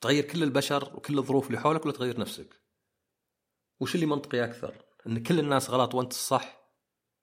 تغير 0.00 0.24
كل 0.24 0.42
البشر 0.42 0.96
وكل 0.96 1.18
الظروف 1.18 1.46
اللي 1.46 1.60
حولك 1.60 1.84
ولا 1.84 1.94
تغير 1.94 2.20
نفسك؟ 2.20 2.62
وش 3.80 3.94
اللي 3.94 4.06
منطقي 4.06 4.44
أكثر؟ 4.44 4.84
إن 5.06 5.22
كل 5.22 5.38
الناس 5.38 5.70
غلط 5.70 5.94
وأنت 5.94 6.12
الصح؟ 6.12 6.57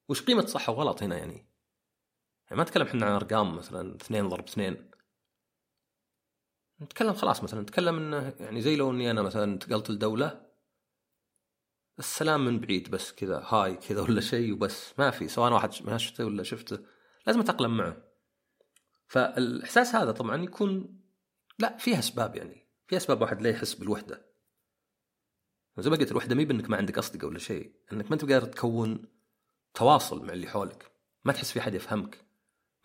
وش 0.09 0.21
قيمة 0.21 0.45
صح 0.45 0.69
وغلط 0.69 1.03
هنا 1.03 1.17
يعني؟ 1.17 1.49
يعني 2.45 2.57
ما 2.57 2.63
نتكلم 2.63 2.87
إحنا 2.87 3.05
عن 3.05 3.11
أرقام 3.11 3.55
مثلا 3.55 3.95
اثنين 3.95 4.29
ضرب 4.29 4.47
اثنين. 4.47 4.91
نتكلم 6.81 7.13
خلاص 7.13 7.43
مثلا 7.43 7.61
نتكلم 7.61 7.97
إنه 7.97 8.33
يعني 8.39 8.61
زي 8.61 8.75
لو 8.75 8.91
إني 8.91 9.11
أنا 9.11 9.21
مثلا 9.21 9.43
انتقلت 9.43 9.89
لدولة 9.91 10.45
السلام 11.99 12.45
من 12.45 12.59
بعيد 12.59 12.91
بس 12.91 13.11
كذا 13.11 13.39
هاي 13.39 13.75
كذا 13.75 14.01
ولا 14.01 14.21
شيء 14.21 14.53
وبس. 14.53 14.93
ما 14.99 15.11
في 15.11 15.27
سواء 15.27 15.53
واحد 15.53 15.69
ما 15.83 15.97
شفته 15.97 16.25
ولا 16.25 16.43
شفته. 16.43 16.79
لازم 17.27 17.39
أتأقلم 17.39 17.77
معه. 17.77 17.97
فالإحساس 19.07 19.95
هذا 19.95 20.11
طبعا 20.11 20.43
يكون 20.43 21.01
لا 21.59 21.77
فيها 21.77 21.99
أسباب 21.99 22.35
يعني. 22.35 22.67
في 22.87 22.97
أسباب 22.97 23.21
واحد 23.21 23.41
لا 23.41 23.49
يحس 23.49 23.73
بالوحدة. 23.73 24.25
زي 25.77 25.89
ما 25.89 25.95
قلت 25.95 26.11
الوحدة 26.11 26.35
مي 26.35 26.45
بإنك 26.45 26.69
ما 26.69 26.77
عندك 26.77 26.97
أصدقاء 26.97 27.29
ولا 27.29 27.39
شيء. 27.39 27.75
إنك 27.93 28.05
ما 28.05 28.13
أنت 28.13 28.21
قادر 28.21 28.45
تكون 28.45 29.14
تواصل 29.75 30.25
مع 30.25 30.33
اللي 30.33 30.47
حولك. 30.47 30.91
ما 31.25 31.33
تحس 31.33 31.51
في 31.51 31.61
حد 31.61 31.73
يفهمك. 31.73 32.25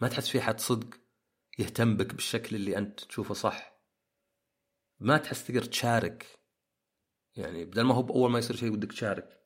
ما 0.00 0.08
تحس 0.08 0.28
في 0.28 0.40
حد 0.40 0.60
صدق 0.60 1.00
يهتم 1.58 1.96
بك 1.96 2.14
بالشكل 2.14 2.56
اللي 2.56 2.78
أنت 2.78 3.00
تشوفه 3.00 3.34
صح. 3.34 3.72
ما 5.00 5.16
تحس 5.16 5.46
تقدر 5.46 5.64
تشارك. 5.64 6.26
يعني 7.36 7.64
بدل 7.64 7.82
ما 7.82 7.94
هو 7.94 8.08
اول 8.08 8.30
ما 8.30 8.38
يصير 8.38 8.56
شيء 8.56 8.72
ودك 8.72 8.92
تشارك. 8.92 9.40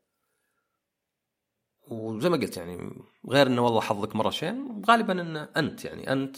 وزي 1.89 2.29
ما 2.29 2.37
قلت 2.37 2.57
يعني 2.57 3.03
غير 3.29 3.47
إنه 3.47 3.63
والله 3.63 3.81
حظك 3.81 4.17
مرة 4.17 4.31
شين 4.31 4.83
غالبا 4.89 5.21
إنه 5.21 5.49
أنت 5.57 5.85
يعني 5.85 6.13
أنت 6.13 6.37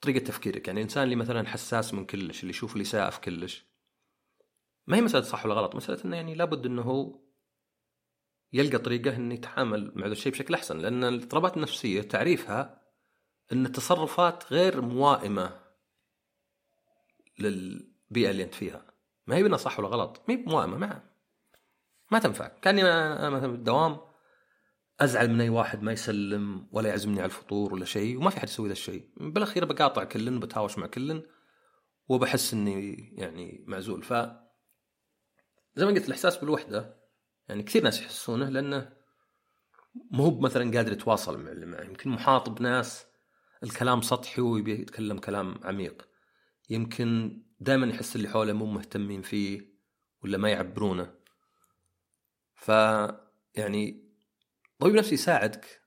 طريقة 0.00 0.24
تفكيرك. 0.24 0.68
يعني 0.68 0.80
الانسان 0.80 1.04
اللي 1.04 1.16
مثلا 1.16 1.48
حساس 1.48 1.94
من 1.94 2.06
كلش 2.06 2.40
اللي 2.40 2.50
يشوف 2.50 2.76
الاساءه 2.76 3.10
في 3.10 3.20
كلش. 3.20 3.66
ما 4.86 4.96
هي 4.96 5.00
مسألة 5.00 5.24
صح 5.24 5.44
ولا 5.44 5.54
غلط. 5.54 5.74
مسألة 5.74 6.04
إنه 6.04 6.16
يعني 6.16 6.34
لابد 6.34 6.66
إنه 6.66 6.82
هو 6.82 7.27
يلقى 8.52 8.78
طريقه 8.78 9.16
إنه 9.16 9.34
يتعامل 9.34 9.92
مع 9.94 10.06
هذا 10.06 10.12
الشيء 10.12 10.32
بشكل 10.32 10.54
أحسن 10.54 10.78
لأن 10.78 11.04
الاضطرابات 11.04 11.56
النفسية 11.56 12.02
تعريفها 12.02 12.82
إن 13.52 13.66
التصرفات 13.66 14.52
غير 14.52 14.80
موائمة 14.80 15.60
للبيئة 17.38 18.30
اللي 18.30 18.42
أنت 18.42 18.54
فيها. 18.54 18.86
ما 19.26 19.36
هي 19.36 19.42
بنا 19.42 19.56
صح 19.56 19.78
ولا 19.78 19.88
غلط 19.88 20.22
ما 20.28 20.34
هي 20.34 20.38
موائمة 20.38 20.78
ما 20.78 21.02
ما 22.10 22.18
تنفع. 22.18 22.48
كأني 22.48 22.82
أنا 22.82 23.30
مثلا 23.30 23.52
بالدوام 23.52 24.00
أزعل 25.00 25.30
من 25.30 25.40
أي 25.40 25.48
واحد 25.48 25.82
ما 25.82 25.92
يسلم 25.92 26.68
ولا 26.72 26.88
يعزمني 26.88 27.18
على 27.18 27.26
الفطور 27.26 27.74
ولا 27.74 27.84
شيء 27.84 28.16
وما 28.16 28.30
في 28.30 28.40
حد 28.40 28.48
يسوي 28.48 28.68
ذا 28.68 28.72
الشيء. 28.72 29.10
بالأخير 29.16 29.64
بقاطع 29.64 30.04
كلن 30.04 30.40
بتهاوش 30.40 30.78
مع 30.78 30.86
كلن 30.86 31.22
وبحس 32.08 32.54
إني 32.54 32.94
يعني 33.18 33.64
معزول. 33.66 34.02
ف 34.02 34.12
زي 35.74 35.86
ما 35.86 35.92
قلت 35.92 36.06
الإحساس 36.06 36.36
بالوحدة 36.36 36.97
يعني 37.48 37.62
كثير 37.62 37.84
ناس 37.84 38.00
يحسونه 38.00 38.48
لأنه 38.48 38.92
مو 40.10 40.24
هو 40.24 40.40
مثلا 40.40 40.76
قادر 40.76 40.92
يتواصل 40.92 41.38
مع 41.38 41.50
اللي 41.50 41.66
معه. 41.66 41.82
يمكن 41.82 42.10
محاط 42.10 42.48
بناس 42.48 43.06
الكلام 43.62 44.02
سطحي 44.02 44.42
ويبي 44.42 44.72
يتكلم 44.72 45.18
كلام 45.18 45.54
عميق. 45.64 46.08
يمكن 46.70 47.42
دائما 47.60 47.86
يحس 47.86 48.16
اللي 48.16 48.28
حوله 48.28 48.52
مو 48.52 48.66
مهتمين 48.66 49.22
فيه 49.22 49.78
ولا 50.24 50.38
ما 50.38 50.50
يعبرونه. 50.50 51.14
ف 52.54 52.68
يعني 53.54 54.08
طبيب 54.78 54.94
نفسي 54.94 55.14
يساعدك 55.14 55.82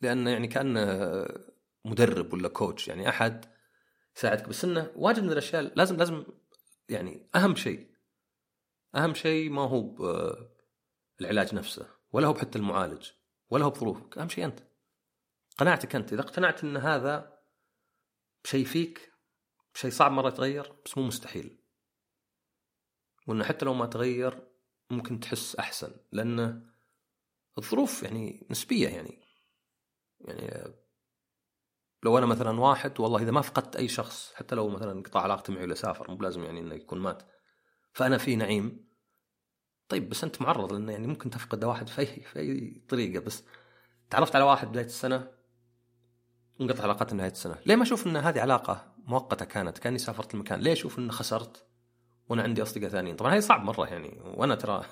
لأنه 0.00 0.30
يعني 0.30 0.48
كأنه 0.48 1.26
مدرب 1.84 2.32
ولا 2.32 2.48
كوتش 2.48 2.88
يعني 2.88 3.08
أحد 3.08 3.44
يساعدك. 4.16 4.48
بس 4.48 4.64
إنه 4.64 4.92
واجد 4.96 5.22
من 5.22 5.32
الأشياء 5.32 5.72
لازم 5.76 5.96
لازم 5.96 6.24
يعني 6.88 7.30
أهم 7.34 7.54
شيء 7.56 7.87
أهم 8.94 9.14
شيء 9.14 9.50
ما 9.50 9.62
هو 9.62 9.96
العلاج 11.20 11.54
نفسه 11.54 11.88
ولا 12.12 12.26
هو 12.26 12.34
حتى 12.34 12.58
المعالج 12.58 13.10
ولا 13.50 13.64
هو 13.64 13.70
بظروفك 13.70 14.18
أهم 14.18 14.28
شيء 14.28 14.44
أنت. 14.44 14.60
قناعتك 15.58 15.96
أنت 15.96 16.12
إذا 16.12 16.22
اقتنعت 16.22 16.64
إن 16.64 16.76
هذا 16.76 17.38
شيء 18.44 18.64
فيك 18.64 19.12
شيء 19.74 19.90
صعب 19.90 20.12
مرة 20.12 20.28
يتغير 20.28 20.72
بس 20.84 20.98
مو 20.98 21.04
مستحيل. 21.04 21.58
وإنه 23.26 23.44
حتى 23.44 23.64
لو 23.64 23.74
ما 23.74 23.86
تغير 23.86 24.48
ممكن 24.90 25.20
تحس 25.20 25.56
أحسن 25.56 25.96
لأنه 26.12 26.62
الظروف 27.58 28.02
يعني 28.02 28.46
نسبية 28.50 28.88
يعني. 28.88 29.22
يعني 30.20 30.74
لو 32.02 32.18
أنا 32.18 32.26
مثلا 32.26 32.60
واحد 32.60 33.00
والله 33.00 33.22
إذا 33.22 33.30
ما 33.30 33.40
فقدت 33.40 33.76
أي 33.76 33.88
شخص 33.88 34.34
حتى 34.34 34.54
لو 34.54 34.68
مثلا 34.68 35.02
قطع 35.02 35.20
علاقتي 35.20 35.52
معي 35.52 35.64
ولا 35.64 35.74
سافر 35.74 36.10
مو 36.10 36.16
بلازم 36.16 36.44
يعني 36.44 36.60
إنه 36.60 36.74
يكون 36.74 36.98
مات. 36.98 37.22
فأنا 37.98 38.18
في 38.18 38.36
نعيم. 38.36 38.84
طيب 39.88 40.08
بس 40.08 40.24
أنت 40.24 40.42
معرض 40.42 40.72
لأنه 40.72 40.92
يعني 40.92 41.06
ممكن 41.06 41.30
تفقد 41.30 41.64
واحد 41.64 41.88
في 41.88 41.98
اي 41.98 42.06
في 42.06 42.38
أي 42.38 42.82
طريقة. 42.88 43.20
بس 43.20 43.44
تعرفت 44.10 44.36
على 44.36 44.44
واحد 44.44 44.68
بداية 44.68 44.84
السنة؟ 44.84 45.30
انقطع 46.60 46.82
علاقتنا 46.82 47.18
نهاية 47.18 47.30
السنة. 47.30 47.56
ليه 47.66 47.76
ما 47.76 47.82
أشوف 47.82 48.06
إن 48.06 48.16
هذه 48.16 48.40
علاقة 48.40 48.94
مؤقتة 49.04 49.44
كانت؟ 49.44 49.78
كأني 49.78 49.98
سافرت 49.98 50.34
المكان. 50.34 50.60
ليه 50.60 50.72
أشوف 50.72 50.98
ان 50.98 51.12
خسرت 51.12 51.66
وأنا 52.28 52.42
عندي 52.42 52.62
أصدقاء 52.62 52.90
ثانيين؟ 52.90 53.16
طبعا 53.16 53.34
هي 53.34 53.40
صعب 53.40 53.64
مرة 53.64 53.86
يعني. 53.86 54.20
وأنا 54.24 54.54
ترى 54.54 54.84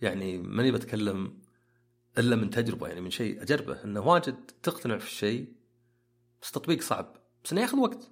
يعني 0.00 0.38
ماني 0.38 0.72
بتكلم 0.72 1.42
إلا 2.18 2.36
من 2.36 2.50
تجربة 2.50 2.88
يعني 2.88 3.00
من 3.00 3.10
شيء 3.10 3.42
أجربه. 3.42 3.84
إنه 3.84 4.00
واجد 4.00 4.50
تقتنع 4.62 4.98
في 4.98 5.06
الشيء 5.06 5.52
بس 6.42 6.50
تطبيق 6.50 6.82
صعب. 6.82 7.16
بس 7.44 7.52
إنه 7.52 7.60
ياخذ 7.60 7.78
وقت. 7.78 8.10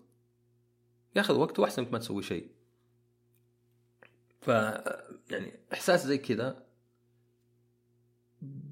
ياخذ 1.16 1.34
وقت 1.34 1.58
وأحسن 1.58 1.86
ما 1.92 1.98
تسوي 1.98 2.22
شيء. 2.22 2.59
ف 4.40 4.48
يعني 5.30 5.60
إحساس 5.72 6.06
زي 6.06 6.18
كذا. 6.18 6.66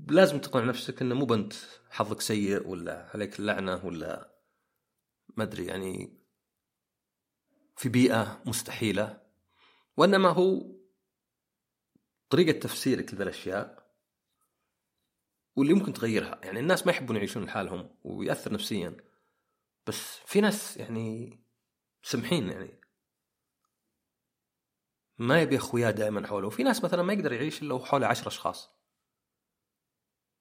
لازم 0.09 0.39
تقنع 0.39 0.65
نفسك 0.65 1.03
إنه 1.03 1.15
مو 1.15 1.25
بنت 1.25 1.53
حظك 1.91 2.21
سيء 2.21 2.69
ولا 2.69 3.11
عليك 3.15 3.41
اللعنه 3.41 3.85
ولا 3.85 4.35
ما 5.37 5.45
أدري 5.45 5.67
يعني 5.67 6.19
في 7.77 7.89
بيئة 7.89 8.43
مستحيلة. 8.47 9.21
وإنما 9.97 10.29
هو 10.29 10.79
طريقة 12.31 12.59
تفسيرك 12.59 13.15
لذا 13.15 13.23
الاشياء 13.23 13.89
واللي 15.57 15.75
ممكن 15.75 15.93
تغيرها. 15.93 16.41
يعني 16.45 16.61
الناس 16.61 16.87
ما 16.87 16.93
يحبون 16.93 17.17
يعيشون 17.17 17.45
لحالهم 17.45 17.91
ويأثر 18.05 18.53
نفسيا. 18.53 18.97
بس 19.87 20.19
في 20.27 20.41
ناس 20.41 20.77
يعني 20.77 21.41
سمحين 22.03 22.49
يعني 22.49 22.78
ما 25.19 25.43
يبي 25.43 25.57
اخوياه 25.57 25.91
دائما 25.91 26.27
حوله. 26.27 26.47
وفي 26.47 26.63
ناس 26.63 26.85
مثلا 26.85 27.03
ما 27.03 27.13
يقدر 27.13 27.33
يعيش 27.33 27.63
إلا 27.63 27.75
وحوله 27.75 28.07
عشر 28.07 28.27
أشخاص. 28.27 28.71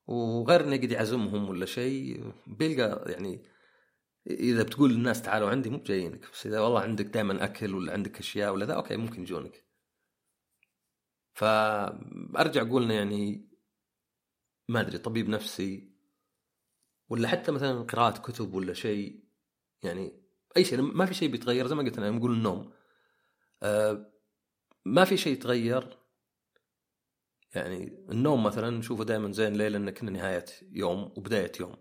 وغير 0.08 0.62
إنه 0.64 0.76
يقعد 0.76 0.92
يعزمهم 0.92 1.50
ولا 1.50 1.66
شيء. 1.66 2.32
بيلقى 2.48 3.12
يعني 3.12 3.46
إذا 4.28 4.64
بتقول 4.64 4.92
للناس 4.94 5.22
تعالوا 5.22 5.50
عندي 5.50 5.70
مو 5.70 5.78
جايينك 5.78 6.32
بس 6.32 6.48
إذا 6.48 6.60
والله 6.60 6.82
عندك 6.82 7.06
دائما 7.06 7.44
أكل 7.44 7.76
ولا 7.76 7.94
عندك 7.94 8.20
أشياء 8.20 8.54
ولا 8.54 8.66
ذا 8.66 8.74
أوكي 8.74 8.98
ممكن 8.98 9.22
يجونك. 9.22 9.66
فأرجع 11.34 12.62
أقول 12.62 12.92
يعني 12.92 13.50
ما 14.70 14.82
أدري 14.82 14.98
طبيب 14.98 15.30
نفسي 15.30 15.98
ولا 17.10 17.28
حتى 17.28 17.52
مثلا 17.52 17.84
قراءة 17.84 18.20
كتب 18.22 18.54
ولا 18.54 18.74
شيء. 18.74 19.24
يعني 19.84 20.24
أي 20.58 20.64
شيء 20.64 20.82
ما 20.82 21.06
في 21.06 21.14
شيء 21.14 21.30
بيتغير. 21.32 21.68
زي 21.68 21.76
ما 21.76 21.84
قلت 21.84 21.98
أنا 21.98 22.10
نقول 22.10 22.32
النوم. 22.32 22.74
آه 23.64 24.17
ما 24.88 25.06
في 25.06 25.18
شيء 25.18 25.34
يتغير. 25.34 25.98
يعني 27.56 28.06
النوم 28.12 28.44
مثلا 28.44 28.70
نشوفه 28.70 29.04
دائما 29.04 29.32
زين 29.32 29.54
ليه 29.54 29.68
لأنه 29.68 29.92
كنا 29.92 30.12
نهاية 30.12 30.46
يوم 30.72 31.14
وبداية 31.18 31.52
يوم. 31.60 31.76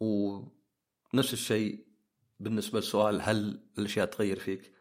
ونفس 0.00 1.32
الشيء 1.32 1.86
بالنسبة 2.40 2.78
للسؤال 2.78 3.22
هل 3.22 3.68
الأشياء 3.78 4.06
تغير 4.06 4.38
فيك؟ 4.38 4.74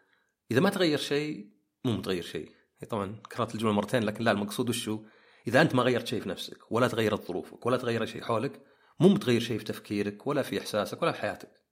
إذا 0.52 0.60
ما 0.60 0.70
تغير 0.70 0.98
شيء 0.98 1.54
مو 1.86 1.92
متغير 1.92 2.24
شيء. 2.24 2.52
طبعا 2.90 3.22
قرات 3.36 3.56
الجملة 3.56 3.74
مرتين 3.74 4.04
لكن 4.04 4.24
لا 4.24 4.32
المقصود 4.32 4.70
وشو 4.70 5.06
إذا 5.48 5.62
أنت 5.62 5.76
ما 5.76 5.84
غيرت 5.84 6.08
شيء 6.08 6.22
في 6.22 6.30
نفسك 6.30 6.72
ولا 6.72 6.88
تغيرت 6.88 7.28
ظروفك 7.28 7.66
ولا 7.66 7.78
تغير 7.78 8.06
شيء 8.06 8.24
حولك 8.24 8.62
مو 9.00 9.10
متغير 9.10 9.42
شيء 9.42 9.58
في 9.58 9.64
تفكيرك 9.64 10.28
ولا 10.28 10.42
في 10.42 10.60
إحساسك 10.60 11.02
ولا 11.02 11.12
في 11.12 11.22
حياتك. 11.22 11.64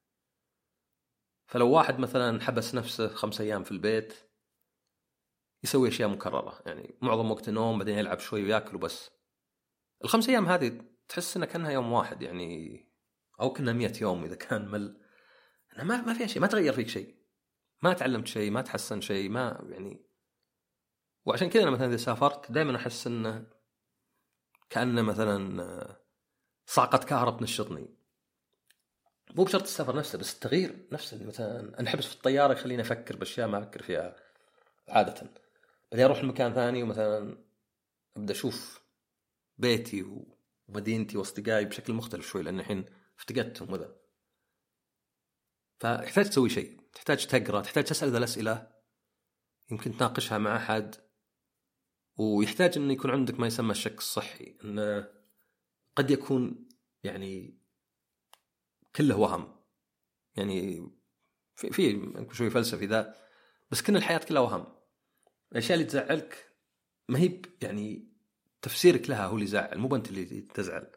فلو 1.46 1.70
واحد 1.70 2.00
مثلا 2.00 2.42
حبس 2.42 2.76
نفسه 2.76 3.08
خمس 3.08 3.42
أيام 3.42 3.64
في 3.64 3.72
البيت 3.72 4.31
يسوي 5.64 5.90
أشياء 5.90 6.10
مكررة. 6.10 6.62
يعني 6.66 6.96
معظم 7.02 7.32
وقت 7.32 7.50
نوم 7.50 7.78
بعدين 7.78 7.98
يلعب 7.98 8.20
شوي 8.20 8.44
وياكل 8.44 8.76
وبس. 8.76 9.12
الخمس 10.04 10.30
أيام 10.30 10.46
هذه 10.46 10.82
تحس 11.08 11.38
انها 11.38 11.48
كأنها 11.48 11.72
يوم 11.72 11.92
واحد 11.92 12.22
يعني 12.22 12.82
أو 13.42 13.54
كنا 13.54 13.74
مئة 13.74 14.02
يوم 14.02 14.24
إذا 14.24 14.36
كان 14.36 14.68
مل. 14.68 15.02
ما 15.78 16.02
ما 16.02 16.14
فيها 16.14 16.28
شيء 16.28 16.42
ما 16.42 16.48
تغير 16.48 16.74
فيك 16.74 16.88
شيء. 16.88 17.16
ما 17.82 17.94
تعلمت 17.94 18.28
شيء 18.28 18.52
ما 18.52 18.62
تحسن 18.62 19.02
شيء 19.02 19.30
ما 19.30 19.68
يعني. 19.70 20.06
وعشان 21.26 21.50
كذا 21.50 21.64
أنا 21.64 21.72
مثلا 21.72 21.88
إذا 21.88 21.98
سافرت 21.98 22.52
دائما 22.52 22.76
أحس 22.76 23.08
إنه 23.08 23.48
كأنه 24.70 25.02
مثلا 25.02 26.02
صعقه 26.66 26.98
كهرب 26.98 27.38
تنشطني 27.40 28.02
مو 29.36 29.44
بشرط 29.44 29.62
السفر 29.64 29.96
نفسه 29.96 30.18
بس 30.18 30.34
التغيير 30.34 30.88
نفسه 30.92 31.26
مثلا 31.26 31.80
انحبس 31.80 32.06
في 32.06 32.16
الطيارة 32.16 32.54
يخليني 32.54 32.82
أفكر 32.82 33.16
بأشياء 33.16 33.48
ما 33.48 33.58
أفكر 33.58 33.82
فيها 33.82 34.16
عادة. 34.90 35.32
بعدين 35.92 36.06
أروح 36.06 36.24
لمكان 36.24 36.54
ثاني 36.54 36.84
ومثلا 36.84 37.38
أبدأ 38.18 38.34
أشوف 38.34 38.82
بيتي 39.58 40.26
ومدينتي 40.68 41.18
وأصدقائي 41.18 41.66
بشكل 41.66 41.94
مختلف 41.94 42.28
شوي 42.28 42.44
لأن 42.44 42.60
الحين 42.60 42.86
افتقدتهم 43.20 43.74
وذا. 43.74 43.96
فيحتاج 45.80 46.30
تسوي 46.30 46.50
شيء 46.50 46.82
تحتاج 46.94 47.28
تقرأ 47.28 47.62
تحتاج 47.62 47.84
تسأل 47.84 48.12
ذا 48.12 48.18
الأسئلة 48.18 48.72
يمكن 49.72 49.98
تناقشها 49.98 50.38
مع 50.38 50.58
أحد. 50.58 50.96
ويحتاج 52.18 52.78
انه 52.78 52.94
يكون 52.94 53.12
عندك 53.12 53.40
ما 53.40 53.48
يسمى 53.48 53.72
الشك 53.72 53.98
الصحي 53.98 54.58
انه 54.64 55.10
قد 55.96 56.12
يكون 56.12 56.70
يعني 57.04 57.62
كله 58.96 59.16
وهم. 59.18 59.56
يعني 60.36 60.90
في 61.56 61.70
في 61.72 62.26
شوي 62.32 62.50
فلسفي 62.50 62.86
ذا 62.86 63.16
بس 63.72 63.82
كنا 63.82 63.98
الحياة 63.98 64.18
كلها 64.18 64.42
وهم. 64.42 64.81
الأشياء 65.52 65.74
اللي 65.74 65.90
تزعلك 65.90 66.52
ما 67.10 67.20
هي 67.20 67.42
يعني 67.62 68.12
تفسيرك 68.62 69.10
لها 69.10 69.26
هو 69.26 69.34
اللي 69.34 69.46
يزعل 69.46 69.78
مو 69.78 69.96
انت 69.96 70.10
اللي 70.10 70.42
تزعل. 70.42 70.92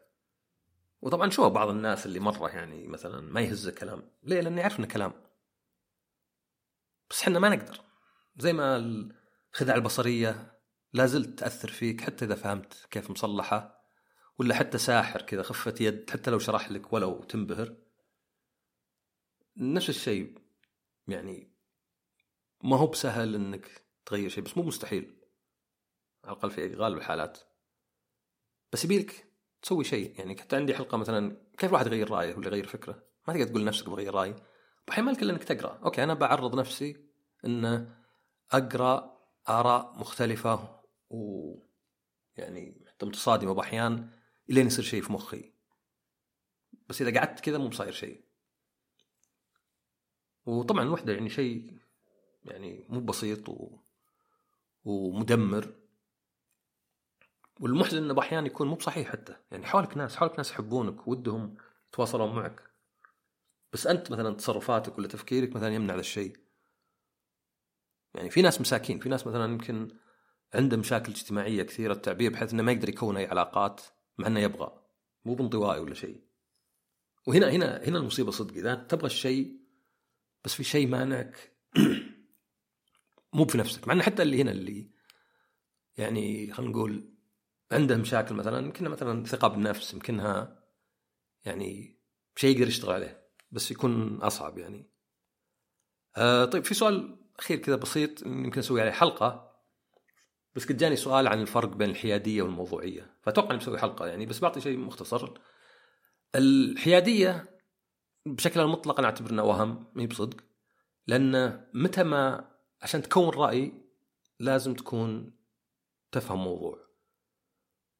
وطبعا 1.01 1.29
شو 1.29 1.49
بعض 1.49 1.69
الناس 1.69 2.05
اللي 2.05 2.19
مرة 2.19 2.49
يعني 2.49 2.87
مثلا 2.87 3.21
ما 3.21 3.41
يهز 3.41 3.69
كلام. 3.69 4.11
ليه؟ 4.23 4.41
لاني 4.41 4.61
يعرف 4.61 4.79
إنه 4.79 4.87
كلام. 4.87 5.13
بس 7.09 7.21
إحنا 7.21 7.39
ما 7.39 7.49
نقدر. 7.49 7.81
زي 8.37 8.53
ما 8.53 8.77
الخدع 9.53 9.75
البصرية 9.75 10.59
لا 10.93 11.05
زلت 11.05 11.39
تأثر 11.39 11.71
فيك 11.71 12.01
حتى 12.01 12.25
إذا 12.25 12.35
فهمت 12.35 12.87
كيف 12.91 13.11
مصلحة 13.11 13.85
ولا 14.39 14.55
حتى 14.55 14.77
ساحر 14.77 15.21
كذا 15.21 15.43
خفه 15.43 15.75
يد 15.81 16.09
حتى 16.09 16.31
لو 16.31 16.39
شرح 16.39 16.71
لك 16.71 16.93
ولو 16.93 17.23
تنبهر. 17.23 17.75
نفس 19.57 19.89
الشيء 19.89 20.41
يعني 21.07 21.51
ما 22.63 22.77
هو 22.77 22.87
بسهل 22.87 23.35
إنك 23.35 23.84
تغير 24.05 24.29
شيء 24.29 24.43
بس 24.43 24.57
مو 24.57 24.63
مستحيل. 24.63 25.21
على 26.23 26.33
الأقل 26.33 26.51
في 26.51 26.75
غالب 26.75 26.97
الحالات. 26.97 27.39
بس 28.73 28.85
يبيلك 28.85 29.25
تسوي 29.61 29.83
شيء. 29.83 30.19
يعني 30.19 30.35
كنت 30.35 30.53
عندي 30.53 30.75
حلقة 30.75 30.97
مثلا 30.97 31.37
كيف 31.57 31.69
الواحد 31.69 31.87
يغير 31.87 32.11
رأيه 32.11 32.35
ولا 32.35 32.47
يغير 32.47 32.67
فكرة؟ 32.67 33.03
ما 33.27 33.33
تقدر 33.33 33.47
تقول 33.47 33.61
لنفسك 33.61 33.89
بغير 33.89 34.13
رايي 34.13 34.35
بحين 34.87 35.03
ما 35.03 35.11
الا 35.11 35.33
إنك 35.33 35.43
تقرأ. 35.43 35.79
أوكي 35.85 36.03
أنا 36.03 36.13
بعرض 36.13 36.59
نفسي 36.59 37.05
إن 37.45 37.89
أقرأ 38.51 39.15
آراء 39.49 39.99
مختلفة 39.99 40.81
و 41.09 41.53
يعني 42.37 42.85
حتى 42.87 43.05
متصادمة 43.05 43.53
باحيان 43.53 44.09
إلين 44.49 44.67
يصير 44.67 44.85
شيء 44.85 45.01
في 45.01 45.13
مخي. 45.13 45.53
بس 46.89 47.01
إذا 47.01 47.19
قعدت 47.19 47.39
كذا 47.39 47.57
مو 47.57 47.67
بصاير 47.67 47.91
شيء. 47.91 48.25
وطبعا 50.45 50.83
الوحدة 50.83 51.13
يعني 51.13 51.29
شيء 51.29 51.77
يعني 52.43 52.85
مو 52.89 52.99
بسيط 52.99 53.49
و... 53.49 53.84
ومدمر. 54.85 55.73
والمحزن 57.59 57.97
إنه 57.97 58.19
أحيانا 58.19 58.47
يكون 58.47 58.67
مو 58.67 58.75
بصحيح 58.75 59.09
حتى. 59.09 59.35
يعني 59.51 59.65
حولك 59.65 59.97
ناس 59.97 60.15
حولك 60.15 60.37
ناس 60.37 60.51
يحبونك 60.51 61.07
ودهم 61.07 61.55
يتواصلون 61.89 62.35
معك. 62.35 62.61
بس 63.73 63.87
أنت 63.87 64.11
مثلا 64.11 64.35
تصرفاتك 64.35 64.97
ولا 64.97 65.07
تفكيرك 65.07 65.55
مثلا 65.55 65.75
يمنع 65.75 65.93
ذا 65.93 65.99
الشيء. 65.99 66.37
يعني 68.13 68.29
في 68.29 68.41
ناس 68.41 68.61
مساكين 68.61 68.99
في 68.99 69.09
ناس 69.09 69.27
مثلا 69.27 69.45
يمكن 69.45 69.87
عنده 70.53 70.77
مشاكل 70.77 71.11
اجتماعية 71.11 71.63
كثيرة 71.63 71.93
التعبير 71.93 72.31
بحيث 72.31 72.53
إنه 72.53 72.63
ما 72.63 72.71
يقدر 72.71 72.89
يكون 72.89 73.17
أي 73.17 73.25
علاقات 73.25 73.81
مع 74.17 74.27
إنه 74.27 74.39
يبغى. 74.39 74.81
مو 75.25 75.35
بانطوائي 75.35 75.79
ولا 75.79 75.93
شيء. 75.93 76.21
وهنا 77.27 77.49
هنا 77.49 77.83
هنا 77.87 77.97
المصيبة 77.97 78.31
صدق. 78.31 78.53
إذا 78.53 78.75
تبغى 78.75 79.05
الشيء 79.05 79.59
بس 80.43 80.53
في 80.53 80.63
شيء 80.63 80.87
مانعك. 80.87 81.51
مو 83.35 83.45
في 83.45 83.57
نفسك 83.57 83.87
مع 83.87 83.93
إن 83.93 84.01
حتى 84.01 84.23
اللي 84.23 84.41
هنا 84.41 84.51
اللي 84.51 84.91
يعني 85.97 86.53
خلينا 86.53 86.71
نقول 86.71 87.13
عنده 87.71 87.97
مشاكل 87.97 88.35
مثلا 88.35 88.65
يمكنها 88.65 88.89
مثلا 88.89 89.25
ثقة 89.25 89.47
بالنفس 89.47 89.93
يمكنها 89.93 90.63
يعني 91.45 91.99
شيء 92.35 92.55
يقدر 92.55 92.67
يشتغل 92.67 92.93
عليه 92.93 93.27
بس 93.51 93.71
يكون 93.71 94.21
أصعب 94.21 94.57
يعني. 94.57 94.91
آه 96.17 96.45
طيب 96.45 96.65
في 96.65 96.73
سؤال 96.73 97.17
أخير 97.39 97.57
كذا 97.57 97.75
بسيط 97.75 98.25
يمكن 98.25 98.59
أسوي 98.59 98.81
عليه 98.81 98.91
حلقة 98.91 99.55
بس 100.55 100.65
قد 100.65 100.77
جاني 100.77 100.95
سؤال 100.95 101.27
عن 101.27 101.41
الفرق 101.41 101.75
بين 101.75 101.89
الحيادية 101.89 102.41
والموضوعية. 102.41 103.17
فأتوقع 103.21 103.49
إني 103.49 103.57
بسوي 103.57 103.77
حلقة 103.79 104.07
يعني 104.07 104.25
بس 104.25 104.39
بعطي 104.39 104.61
شيء 104.61 104.77
مختصر. 104.77 105.33
الحيادية 106.35 107.59
بشكل 108.25 108.59
المطلق 108.59 108.99
أنا 108.99 109.07
اعتبر 109.07 109.29
انه 109.29 109.43
وهم 109.43 109.91
ما 109.93 110.05
بصدق 110.05 110.37
لأن 111.07 111.65
متى 111.73 112.03
ما 112.03 112.54
عشان 112.81 113.01
تكون 113.01 113.29
رأي 113.29 113.73
لازم 114.39 114.73
تكون 114.73 115.31
تفهم 116.11 116.43
موضوع. 116.43 116.79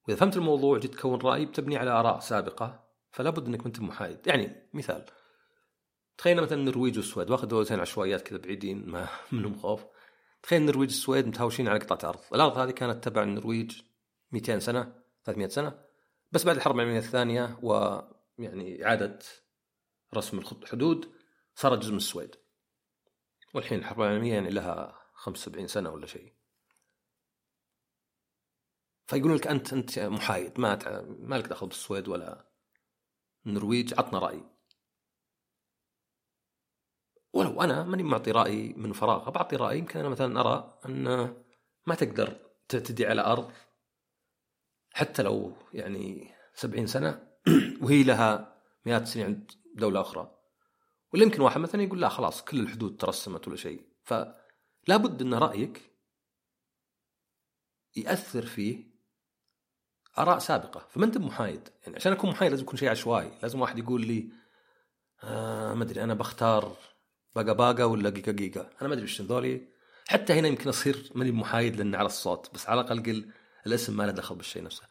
وإذا 0.08 0.20
فهمت 0.20 0.38
الموضوع 0.38 0.78
جيت 0.78 0.94
تكون 0.94 1.22
رأي 1.22 1.46
بتبني 1.46 1.78
على 1.78 1.90
آراء 1.90 2.20
سابقة 2.20 2.86
فلا 3.12 3.30
بد 3.30 3.48
إنك 3.48 3.66
أنت 3.66 3.80
محايد. 3.80 4.28
يعني 4.28 4.70
مثال 4.74 5.06
تخيل 6.18 6.42
مثلا 6.42 6.58
النرويج 6.58 6.98
والسويد 6.98 7.30
واخذ 7.30 7.48
دولتين 7.48 7.80
عشوائيات 7.80 8.22
كذا 8.22 8.38
بعيدين 8.38 8.90
ما 8.90 9.08
منهم 9.32 9.56
خوف. 9.56 9.86
تخيل 10.44 10.62
النرويج 10.62 10.90
والسويد 10.90 11.28
متهاوشين 11.28 11.68
على 11.68 11.80
قطعة 11.80 12.10
أرض. 12.10 12.20
الأرض 12.34 12.58
هذه 12.58 12.72
كانت 12.72 13.04
تبع 13.04 13.24
النرويج 13.24 13.82
200 14.32 14.60
سنة 14.60 14.94
300 15.24 15.48
سنة 15.48 15.86
بس 16.32 16.44
بعد 16.44 16.56
الحرب 16.56 16.76
العالمية 16.76 17.00
الثانية 17.00 17.60
ويعني 17.62 18.86
إعادة 18.86 19.20
رسم 20.16 20.40
الحدود 20.40 21.12
صارت 21.56 21.80
جزء 21.80 21.92
من 21.92 21.98
السويد. 21.98 22.36
والحين 23.56 23.80
الحرب 23.80 24.02
العالميه 24.02 24.34
يعني 24.34 24.50
لها 24.50 25.02
75 25.14 25.68
سنة 25.68 25.90
ولا 25.90 26.06
شيء. 26.06 26.34
فيقولون 29.08 29.38
لك 29.38 29.48
انت 29.48 29.74
أنت 29.74 30.00
محايد 30.00 30.60
ما 30.60 31.02
ما 31.20 31.36
لك 31.36 31.48
دخل 31.48 31.68
بالسويد 31.68 32.08
ولا 32.08 32.46
النرويج 33.46 33.94
عطنا 34.00 34.20
رأي. 34.20 34.44
ولو 37.34 37.62
أنا 37.62 37.84
ماني 37.84 38.04
معطي 38.04 38.32
رأي 38.32 38.74
من 38.74 38.94
فراغ 38.94 39.30
بعطي 39.30 39.56
رأي 39.56 39.78
يمكن 39.80 40.00
أنا 40.00 40.10
مثلا 40.10 40.40
أرى 40.42 40.80
أن 40.86 41.04
ما 41.86 41.96
تقدر 41.96 42.38
تعتدي 42.70 43.06
على 43.06 43.22
أرض. 43.22 43.52
حتى 44.94 45.24
لو 45.24 45.54
يعني 45.74 46.32
سبعين 46.54 46.88
سنة 46.88 47.28
وهي 47.82 48.04
لها 48.04 48.62
مئات 48.86 49.02
السنين 49.02 49.26
عند 49.26 49.52
دولة 49.76 50.02
أخرى. 50.02 50.35
ولا 51.16 51.24
يمكن 51.24 51.42
واحد 51.42 51.62
مثلا 51.62 51.84
يقول 51.84 52.02
لا 52.02 52.10
خلاص 52.10 52.42
كل 52.42 52.60
الحدود 52.60 52.98
ترسمت 52.98 53.48
ولا 53.48 53.58
شيء. 53.58 53.82
فلا 54.04 54.98
بد 54.98 55.22
إن 55.22 55.34
رأيك 55.34 55.82
يأثر 57.96 58.46
فيه 58.46 58.84
آراء 60.18 60.40
سابقة. 60.40 60.88
فما 60.90 61.06
أنت 61.06 61.18
محايد 61.18 61.70
يعني 61.84 61.96
عشان 61.96 62.12
أكون 62.12 62.30
محايد 62.30 62.52
لازم 62.52 62.64
يكون 62.64 62.78
شيء 62.78 62.90
عشوائي. 62.90 63.32
لازم 63.42 63.62
واحد 63.62 63.80
يقول 63.80 64.06
لي 64.06 64.30
آه 65.24 65.74
ما 65.74 65.84
أدري 65.84 66.04
أنا 66.04 66.14
بختار 66.14 66.78
باقا 67.36 67.54
باقا 67.54 67.84
ولا 67.84 68.10
جيجا 68.10 68.32
جيجا 68.32 68.70
أنا 68.82 68.90
ما 68.90 68.94
أدري 68.94 69.04
وش 69.06 69.22
ذولي. 69.22 69.68
حتى 70.08 70.34
هنا 70.34 70.48
يمكن 70.48 70.70
أصير 70.70 71.12
ماني 71.16 71.32
محايد 71.32 71.76
لأن 71.76 71.96
على 71.96 72.06
الصوت. 72.06 72.54
بس 72.54 72.70
على 72.70 72.82
الأقل 72.82 73.04
قل 73.04 73.32
الاسم 73.68 73.98
ما 73.98 74.04
له 74.04 74.12
دخل 74.12 74.36
بالشيء 74.36 74.64
نفسه. 74.64 74.84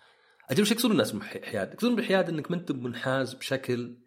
أجل 0.50 0.62
وش 0.62 0.70
يقصدون 0.70 0.92
الناس 0.92 1.12
بالحياد؟ 1.12 1.72
يقصدون 1.72 1.96
بالحياد 1.96 2.28
إنك 2.28 2.50
ما 2.50 2.56
أنت 2.56 2.72
منحاز 2.72 3.34
بشكل 3.34 4.03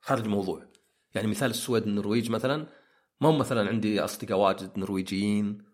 خارج 0.00 0.24
الموضوع. 0.24 0.66
يعني 1.14 1.28
مثال 1.28 1.50
السويد 1.50 1.82
النرويج 1.82 2.30
مثلا 2.30 2.66
ما 3.20 3.28
هو 3.28 3.32
مثلا 3.32 3.68
عندي 3.68 4.00
أصدقاء 4.00 4.38
واجد 4.38 4.78
نرويجيين 4.78 5.64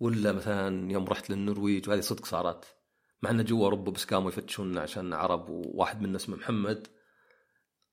ولا 0.00 0.32
مثلا 0.32 0.92
يوم 0.92 1.04
رحت 1.04 1.30
للنرويج 1.30 1.88
وهذه 1.88 2.00
صدق 2.00 2.24
صارت. 2.24 2.76
مع 3.22 3.30
إن 3.30 3.44
جوا 3.44 3.64
أوروبا 3.64 3.90
بس 3.92 4.04
قاموا 4.04 4.28
يفتشون 4.28 4.78
عشان 4.78 5.12
عرب 5.12 5.48
وواحد 5.48 6.02
منا 6.02 6.16
اسمه 6.16 6.36
محمد 6.36 6.86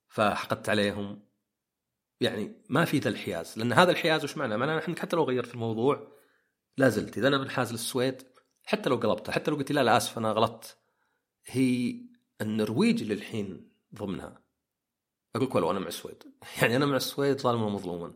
فحقدت 0.08 0.70
عليهم. 0.70 1.28
يعني 2.22 2.64
ما 2.70 2.86
في 2.86 3.00
ذا 3.00 3.10
الحياز. 3.10 3.60
لأن 3.60 3.74
هذا 3.74 3.92
الحياز 3.92 4.24
وش 4.24 4.38
معناه؟ 4.38 4.56
معناه 4.56 4.88
إنك 4.88 5.00
حتى 5.00 5.16
لو 5.16 5.24
غيرت 5.24 5.54
الموضوع 5.54 6.18
لا 6.78 6.90
زلت. 6.90 7.18
إذا 7.18 7.28
أنا 7.28 7.38
منحاز 7.38 7.72
للسويد 7.72 8.24
حتى 8.66 8.90
لو 8.90 8.96
قلبتها 8.96 9.32
حتى 9.34 9.52
لو 9.52 9.58
قلت 9.58 9.72
لا 9.72 9.84
لا 9.84 9.98
آسف 9.98 10.18
أنا 10.18 10.32
غلطت. 10.32 10.78
هي 11.46 11.96
النرويج 12.42 13.02
اللي 13.02 13.14
الحين 13.14 13.72
ضمنها. 13.96 14.47
أقول 15.38 15.50
لك 15.50 15.56
ولو 15.56 15.72
أنا 15.72 15.80
مع 15.80 15.88
السويد. 15.88 16.24
يعني 16.62 16.76
أنا 16.76 16.86
مع 16.86 16.96
السويد 16.96 17.42
ظالما 17.42 17.66
ومظلوما 17.66 18.14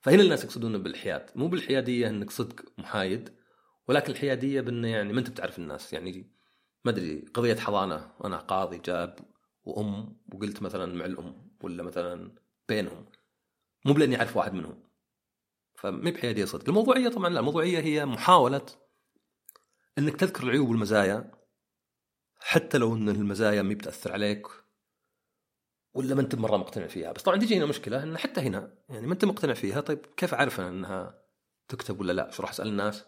فهنا 0.00 0.22
الناس 0.22 0.44
يقصدون 0.44 0.82
بالحياد. 0.82 1.30
مو 1.34 1.48
بالحيادية 1.48 2.08
إنك 2.08 2.30
صدق 2.30 2.64
محايد 2.78 3.34
ولكن 3.88 4.12
الحيادية 4.12 4.60
بانه 4.60 4.88
يعني 4.88 5.12
ما 5.12 5.20
أنت 5.20 5.30
بتعرف 5.30 5.58
الناس. 5.58 5.92
يعني 5.92 6.30
ما 6.84 6.90
أدري 6.90 7.24
قضية 7.34 7.54
حضانة 7.54 8.10
أنا 8.24 8.36
قاضي 8.36 8.78
جاب 8.78 9.18
وأم 9.64 10.16
وقلت 10.32 10.62
مثلا 10.62 10.94
مع 10.94 11.04
الأم 11.04 11.50
ولا 11.62 11.82
مثلا 11.82 12.34
بينهم. 12.68 13.06
مو 13.84 13.92
بلأني 13.92 14.18
أعرف 14.18 14.36
واحد 14.36 14.54
منهم. 14.54 14.82
فما 15.74 16.10
بحيادية 16.10 16.44
صدق. 16.44 16.68
الموضوعية 16.68 17.08
طبعا 17.08 17.28
لا 17.28 17.40
الموضوعية 17.40 17.78
هي 17.78 18.06
محاولة 18.06 18.66
إنك 19.98 20.16
تذكر 20.16 20.42
العيوب 20.42 20.68
والمزايا 20.68 21.30
حتى 22.40 22.78
لو 22.78 22.94
إن 22.94 23.08
المزايا 23.08 23.62
ما 23.62 23.74
بتأثر 23.74 24.12
عليك. 24.12 24.46
ولا 25.96 26.14
ما 26.14 26.20
انت 26.20 26.34
مرة 26.34 26.56
مقتنع 26.56 26.86
فيها؟ 26.86 27.12
بس 27.12 27.22
طبعا 27.22 27.36
تجي 27.36 27.56
هنا 27.56 27.66
مشكلة 27.66 28.02
إن 28.02 28.18
حتى 28.18 28.40
هنا 28.40 28.74
يعني 28.88 29.06
ما 29.06 29.12
انت 29.12 29.24
مقتنع 29.24 29.54
فيها 29.54 29.80
طيب 29.80 30.06
كيف 30.16 30.34
أعرف 30.34 30.60
إنها 30.60 31.22
تكتب 31.68 32.00
ولا 32.00 32.12
لا؟ 32.12 32.30
شو 32.30 32.42
راح 32.42 32.50
أسأل 32.50 32.68
الناس؟ 32.68 33.04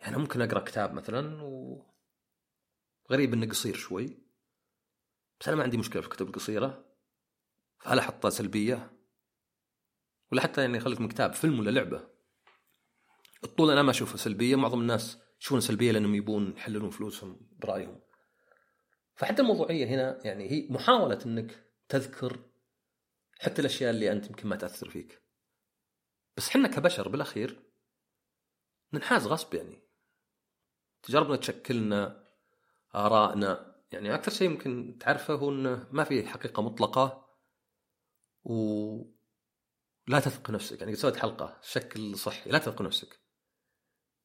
يعني 0.00 0.16
ممكن 0.16 0.42
أقرأ 0.42 0.60
كتاب 0.60 0.94
مثلا 0.94 1.42
و 1.42 1.82
غريب 3.10 3.34
إنه 3.34 3.46
قصير 3.46 3.76
شوي 3.76 4.18
بس 5.40 5.48
أنا 5.48 5.56
ما 5.56 5.62
عندي 5.62 5.76
مشكلة 5.76 6.02
في 6.02 6.08
الكتب 6.08 6.26
القصيرة 6.26 6.84
فهل 7.78 7.98
أحطها 7.98 8.30
سلبية؟ 8.30 8.92
ولا 10.32 10.42
حتى 10.42 10.60
يعني 10.60 10.80
خليك 10.80 11.00
من 11.00 11.08
كتاب 11.08 11.32
فيلم 11.32 11.58
ولا 11.58 11.70
لعبة؟ 11.70 12.08
الطول 13.44 13.70
أنا 13.70 13.82
ما 13.82 13.90
أشوفها 13.90 14.16
سلبية 14.16 14.56
معظم 14.56 14.80
الناس 14.80 15.18
يشوفونها 15.40 15.60
سلبية 15.60 15.92
لأنهم 15.92 16.14
يبون 16.14 16.54
يحللون 16.56 16.90
فلوسهم 16.90 17.40
برأيهم. 17.58 18.00
فحتى 19.20 19.42
الموضوعيه 19.42 19.86
هنا 19.86 20.26
يعني 20.26 20.50
هي 20.50 20.68
محاولة 20.70 21.18
إنك 21.26 21.64
تذكر 21.88 22.50
حتى 23.40 23.60
الأشياء 23.60 23.90
اللي 23.90 24.12
أنت 24.12 24.26
يمكن 24.26 24.48
ما 24.48 24.56
تأثر 24.56 24.90
فيك. 24.90 25.22
بس 26.36 26.48
إحنا 26.48 26.68
كبشر 26.68 27.08
بالأخير 27.08 27.62
ننحاز 28.92 29.26
غصب 29.26 29.54
يعني. 29.54 29.82
تجاربنا 31.02 31.36
تشكلنا 31.36 32.28
آرائنا 32.94 33.82
يعني 33.92 34.14
أكثر 34.14 34.32
شيء 34.32 34.50
يمكن 34.50 34.98
تعرفه 35.00 35.34
هو 35.34 35.50
أنه 35.50 35.88
ما 35.92 36.04
في 36.04 36.26
حقيقة 36.26 36.62
مطلقة 36.62 37.28
و 38.44 38.54
لا 40.06 40.20
تثق 40.20 40.50
نفسك. 40.50 40.80
يعني 40.80 40.96
سويت 40.96 41.16
حلقة 41.16 41.58
شكل 41.62 42.16
صحي 42.16 42.50
لا 42.50 42.58
تثق 42.58 42.82
نفسك. 42.82 43.20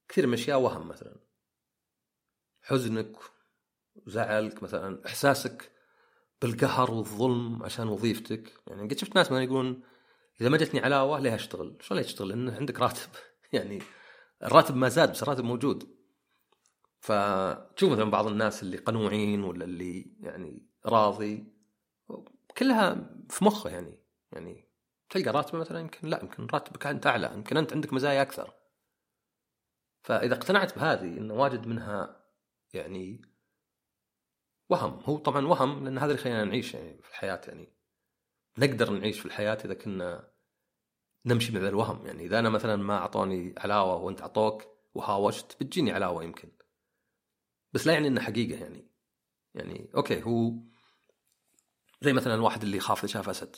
كثير 0.07 0.27
من 0.27 0.33
الأشياء 0.33 0.59
وهم 0.59 0.87
مثلا. 0.87 1.19
حزنك 2.61 3.34
زعلك 4.07 4.63
مثلا 4.63 5.05
إحساسك 5.05 5.71
بالقهر 6.41 6.91
والظلم 6.91 7.63
عشان 7.63 7.87
وظيفتك. 7.87 8.53
يعني 8.67 8.83
قد 8.83 8.97
شفت 8.97 9.15
ناس 9.15 9.27
مثلا 9.27 9.43
يقولون 9.43 9.83
إذا 10.41 10.49
ما 10.49 10.57
جتني 10.57 10.79
علاوة 10.79 11.19
ليه 11.19 11.35
أشتغل؟ 11.35 11.77
شلون 11.81 11.99
ليه 11.99 12.07
أشتغل؟ 12.07 12.29
لأن 12.29 12.49
عندك 12.49 12.79
راتب. 12.79 13.09
يعني 13.53 13.81
الراتب 14.43 14.75
ما 14.75 14.89
زاد 14.89 15.11
بس 15.11 15.23
الراتب 15.23 15.43
موجود. 15.43 15.95
فتشوف 16.99 17.91
مثلا 17.91 18.11
بعض 18.11 18.27
الناس 18.27 18.63
اللي 18.63 18.77
قنوعين 18.77 19.43
ولا 19.43 19.65
اللي 19.65 20.15
يعني 20.19 20.67
راضي 20.85 21.53
كلها 22.57 23.09
في 23.29 23.45
مخه 23.45 23.69
يعني. 23.69 23.99
يعني 24.31 24.69
تلقى 25.09 25.31
راتبه 25.31 25.59
مثلا 25.59 25.79
يمكن 25.79 26.07
لا 26.07 26.19
يمكن 26.23 26.47
راتبك 26.53 26.87
أنت 26.87 27.07
أعلى 27.07 27.31
يمكن 27.33 27.57
أنت 27.57 27.73
عندك 27.73 27.93
مزايا 27.93 28.21
أكثر. 28.21 28.53
فإذا 30.03 30.33
اقتنعت 30.33 30.75
بهذه 30.75 31.17
انه 31.17 31.33
واجد 31.33 31.67
منها 31.67 32.25
يعني 32.73 33.21
وهم. 34.69 34.99
هو 35.05 35.17
طبعا 35.17 35.47
وهم 35.47 35.83
لأن 35.83 35.97
هذا 35.97 36.11
اللي 36.11 36.17
خلينا 36.17 36.45
نعيش 36.45 36.73
يعني 36.73 37.01
في 37.01 37.09
الحياة 37.09 37.41
يعني. 37.47 37.73
نقدر 38.57 38.89
نعيش 38.89 39.19
في 39.19 39.25
الحياة 39.25 39.57
إذا 39.65 39.73
كنا 39.73 40.31
نمشي 41.25 41.59
مع 41.59 41.67
الوهم. 41.67 42.05
يعني 42.05 42.25
إذا 42.25 42.39
أنا 42.39 42.49
مثلا 42.49 42.75
ما 42.75 42.97
أعطوني 42.97 43.55
علاوة 43.57 43.95
وأنت 43.95 44.21
أعطوك 44.21 44.63
وهاوشت 44.93 45.57
بتجيني 45.63 45.91
علاوة 45.91 46.23
يمكن. 46.23 46.51
بس 47.73 47.87
لا 47.87 47.93
يعني 47.93 48.07
إنه 48.07 48.21
حقيقة 48.21 48.61
يعني. 48.61 48.91
يعني 49.53 49.91
أوكي 49.95 50.23
هو 50.23 50.53
زي 52.01 52.13
مثلا 52.13 52.35
الواحد 52.35 52.63
اللي 52.63 52.77
يخاف 52.77 52.99
إذا 52.99 53.07
شاف 53.07 53.29
أسد. 53.29 53.55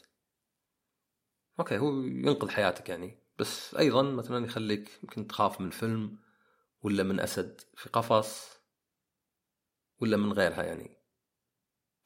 أوكي 1.59 1.77
هو 1.77 2.01
ينقذ 2.01 2.49
حياتك 2.49 2.89
يعني. 2.89 3.23
بس 3.39 3.75
أيضا 3.75 4.03
مثلا 4.03 4.45
يخليك 4.45 4.99
يمكن 5.03 5.27
تخاف 5.27 5.61
من 5.61 5.69
فيلم 5.69 6.19
ولا 6.81 7.03
من 7.03 7.19
أسد 7.19 7.61
في 7.75 7.89
قفص 7.89 8.57
ولا 10.01 10.17
من 10.17 10.33
غيرها 10.33 10.63
يعني. 10.63 10.96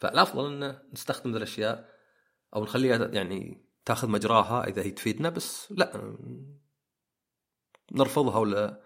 فالأفضل 0.02 0.54
إنه 0.54 0.82
نستخدم 0.93 1.32
ذي 1.32 1.38
الأشياء 1.38 1.89
أو 2.56 2.64
نخليها 2.64 3.08
يعني 3.08 3.66
تأخذ 3.86 4.10
مجراها 4.10 4.68
إذا 4.68 4.84
هي 4.84 4.91
تفيدنا 4.91 5.30
بس 5.30 5.72
لا 5.72 6.18
نرفضها 7.91 8.38
ولا 8.38 8.82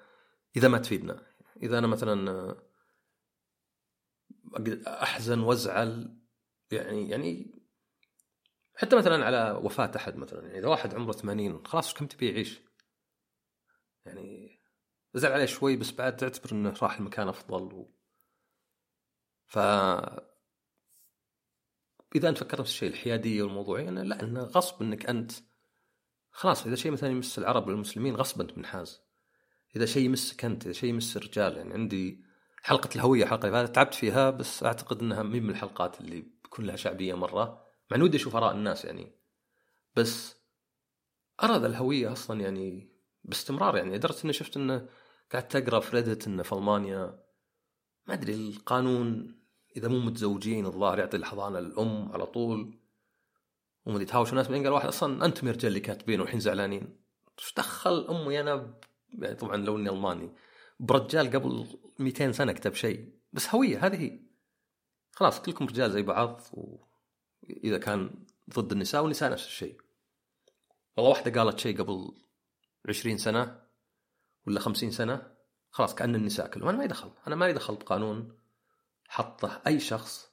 إذا 0.55 0.68
ما 0.68 0.78
تفيدنا 0.78 1.28
إذا 1.63 1.78
أنا 1.78 1.88
مثلا 1.88 2.55
أحزن 4.88 5.39
وأزعل 5.39 6.20
يعني 6.72 7.09
يعني 7.09 7.55
حتى 8.76 8.95
مثلا 8.95 9.26
على 9.26 9.59
وفاة 9.63 9.91
أحد 9.95 10.16
مثلا 10.16 10.45
يعني 10.45 10.59
إذا 10.59 10.68
واحد 10.68 10.95
عمره 10.95 11.11
80 11.11 11.66
خلاص 11.66 11.93
كم 11.93 12.07
تبي 12.07 12.30
يعيش؟ 12.30 12.61
يعني 14.05 14.59
ازعل 15.16 15.32
عليه 15.32 15.45
شوي 15.45 15.76
بس 15.76 15.91
بعد 15.91 16.16
تعتبر 16.16 16.51
إنه 16.51 16.74
راح 16.82 17.01
لمكان 17.01 17.28
أفضل 17.28 17.74
و... 17.74 17.95
ف 19.45 19.59
إذا 22.16 22.30
أنت 22.30 22.38
فكرت 22.38 22.62
في 22.62 22.68
الشيء 22.68 22.89
الحياديه 22.89 23.43
والموضوعيه 23.43 23.89
أنا 23.89 23.99
لا 23.99 24.24
انه 24.24 24.43
غصب 24.43 24.82
إنك 24.82 25.06
أنت 25.06 25.32
خلاص 26.32 26.66
إذا 26.66 26.76
شيء 26.76 26.91
مثلا 26.91 27.10
يمس 27.10 27.39
العرب 27.39 27.68
والمسلمين 27.68 28.16
غصب 28.16 28.41
انت 28.41 28.58
منحاز. 28.58 29.01
إذا 29.76 29.86
شيء 29.86 30.06
يمسك 30.06 30.45
أنت 30.45 30.64
إذا 30.64 30.74
شيء 30.74 30.89
يمس 30.89 31.18
الرجال 31.18 31.58
يعني 31.58 31.74
عندي 31.74 32.24
حلقة 32.62 32.89
الهوية 32.95 33.26
حلقة 33.26 33.66
تعبت 33.66 33.93
فيها 33.93 34.30
بس 34.30 34.64
أعتقد 34.64 35.01
إنها 35.01 35.24
مي 35.24 35.39
من 35.39 35.49
الحلقات 35.49 36.01
اللي 36.01 36.22
بيكون 36.43 36.66
لها 36.66 36.76
شعبية 36.76 37.14
مرة. 37.14 37.66
مع 37.91 38.03
ودي 38.03 38.18
أشوف 38.18 38.36
آراء 38.36 38.56
الناس 38.56 38.86
يعني. 38.86 39.12
بس 39.95 40.36
أرى 41.43 41.58
ذا 41.58 41.68
الهوية 41.68 42.12
أصلا 42.12 42.41
يعني 42.41 42.89
باستمرار 43.24 43.78
يعني. 43.78 43.95
لدرجة 43.95 44.24
إني 44.24 44.34
شفت 44.34 44.58
إنه 44.58 44.89
قاعد 45.32 45.47
تقرأ 45.47 45.80
في 45.80 45.95
ريدت 45.95 46.28
إنه 46.28 46.43
في 46.43 46.53
ألمانيا. 46.53 47.24
ما 48.08 48.14
أدري 48.14 48.49
القانون 48.49 49.39
إذا 49.78 49.88
مو 49.88 49.99
متزوجين 49.99 50.65
الظاهر 50.65 50.99
يعطي 50.99 51.17
الحضانة 51.17 51.59
للأم 51.59 52.11
على 52.11 52.26
طول. 52.26 52.78
وما 53.86 54.01
يتهاوشوا 54.01 54.36
ناس 54.36 54.47
بعدين 54.47 54.63
قال 54.63 54.73
واحد. 54.73 54.88
أصلا 54.88 55.26
أنتم 55.26 55.47
يا 55.47 55.51
رجال 55.51 55.67
اللي 55.67 55.80
كاتبين 55.80 56.21
والحين 56.21 56.39
زعلانين. 56.39 56.97
إيش 57.39 57.53
دخل 57.57 58.07
أمي؟ 58.09 58.41
أنا 58.41 58.73
يعني 59.19 59.36
طبعا 59.36 59.57
لو 59.57 59.78
إني 59.78 59.89
ألماني. 59.89 60.36
برجال 60.80 61.32
قبل 61.32 61.67
200 61.99 62.32
سنة 62.32 62.51
كتب 62.51 62.73
شيء. 62.73 63.09
بس 63.34 63.55
هوية 63.55 63.86
هذه 63.86 64.01
هي. 64.01 64.19
خلاص 65.11 65.41
كلكم 65.41 65.65
رجال 65.65 65.91
زي 65.91 66.01
بعض. 66.01 66.41
وإذا 66.53 67.78
كان 67.78 68.26
ضد 68.55 68.71
النساء 68.71 69.01
والنساء 69.01 69.32
نفس 69.32 69.45
الشيء. 69.45 69.82
والله 70.97 71.11
واحدة 71.11 71.41
قالت 71.41 71.59
شيء 71.59 71.82
قبل 71.82 72.11
20 72.89 73.17
سنة 73.17 73.61
ولا 74.47 74.59
50 74.59 74.91
سنة 74.91 75.32
خلاص 75.71 75.95
كأن 75.95 76.15
النساء 76.15 76.47
كلهم. 76.47 76.67
أنا 76.69 76.78
ما 76.78 76.84
يدخل 76.84 77.11
أنا 77.28 77.36
ما 77.36 77.47
يدخل 77.47 77.76
بقانون. 77.76 78.38
حطه 79.08 79.62
أي 79.68 79.80
شخص 79.80 80.32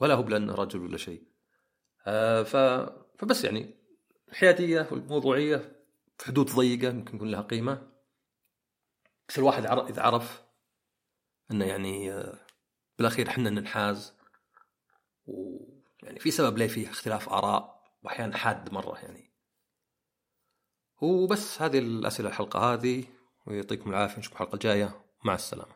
ولا 0.00 0.14
هو 0.14 0.22
بلأنه 0.22 0.54
رجل 0.54 0.80
ولا 0.80 0.96
شيء. 0.96 1.26
آه 2.06 2.42
ف... 2.42 2.56
فبس 3.18 3.44
يعني 3.44 3.74
الحياديه 4.28 4.88
والموضوعيه 4.90 5.86
في 6.18 6.26
حدود 6.26 6.50
ضيقة 6.50 6.88
يمكن 6.88 7.16
يكون 7.16 7.30
لها 7.30 7.42
قيمة. 7.42 7.92
بس 9.28 9.38
الواحد 9.38 9.66
إذا 9.66 10.02
عرف 10.02 10.42
إنه 11.50 11.64
يعني 11.64 12.12
آه، 12.12 12.46
بالأخير 12.98 13.28
إحنا 13.28 13.50
ننحاز 13.50 14.14
ويعني 15.26 16.18
في 16.18 16.30
سبب 16.30 16.58
ليه 16.58 16.68
فيه 16.68 16.90
اختلاف 16.90 17.28
آراء 17.28 17.82
وأحيانا 18.02 18.36
حاد 18.36 18.72
مرة 18.72 18.98
يعني. 18.98 19.32
وبس 21.00 21.62
هذه 21.62 21.78
الأسئلة 21.78 22.28
الحلقة 22.28 22.58
هذه 22.58 23.04
ويعطيكم 23.46 23.90
العافية 23.90 24.18
نشوفكم 24.18 24.34
الحلقة 24.34 24.54
الجاية. 24.54 25.06
مع 25.24 25.34
السلامة. 25.34 25.75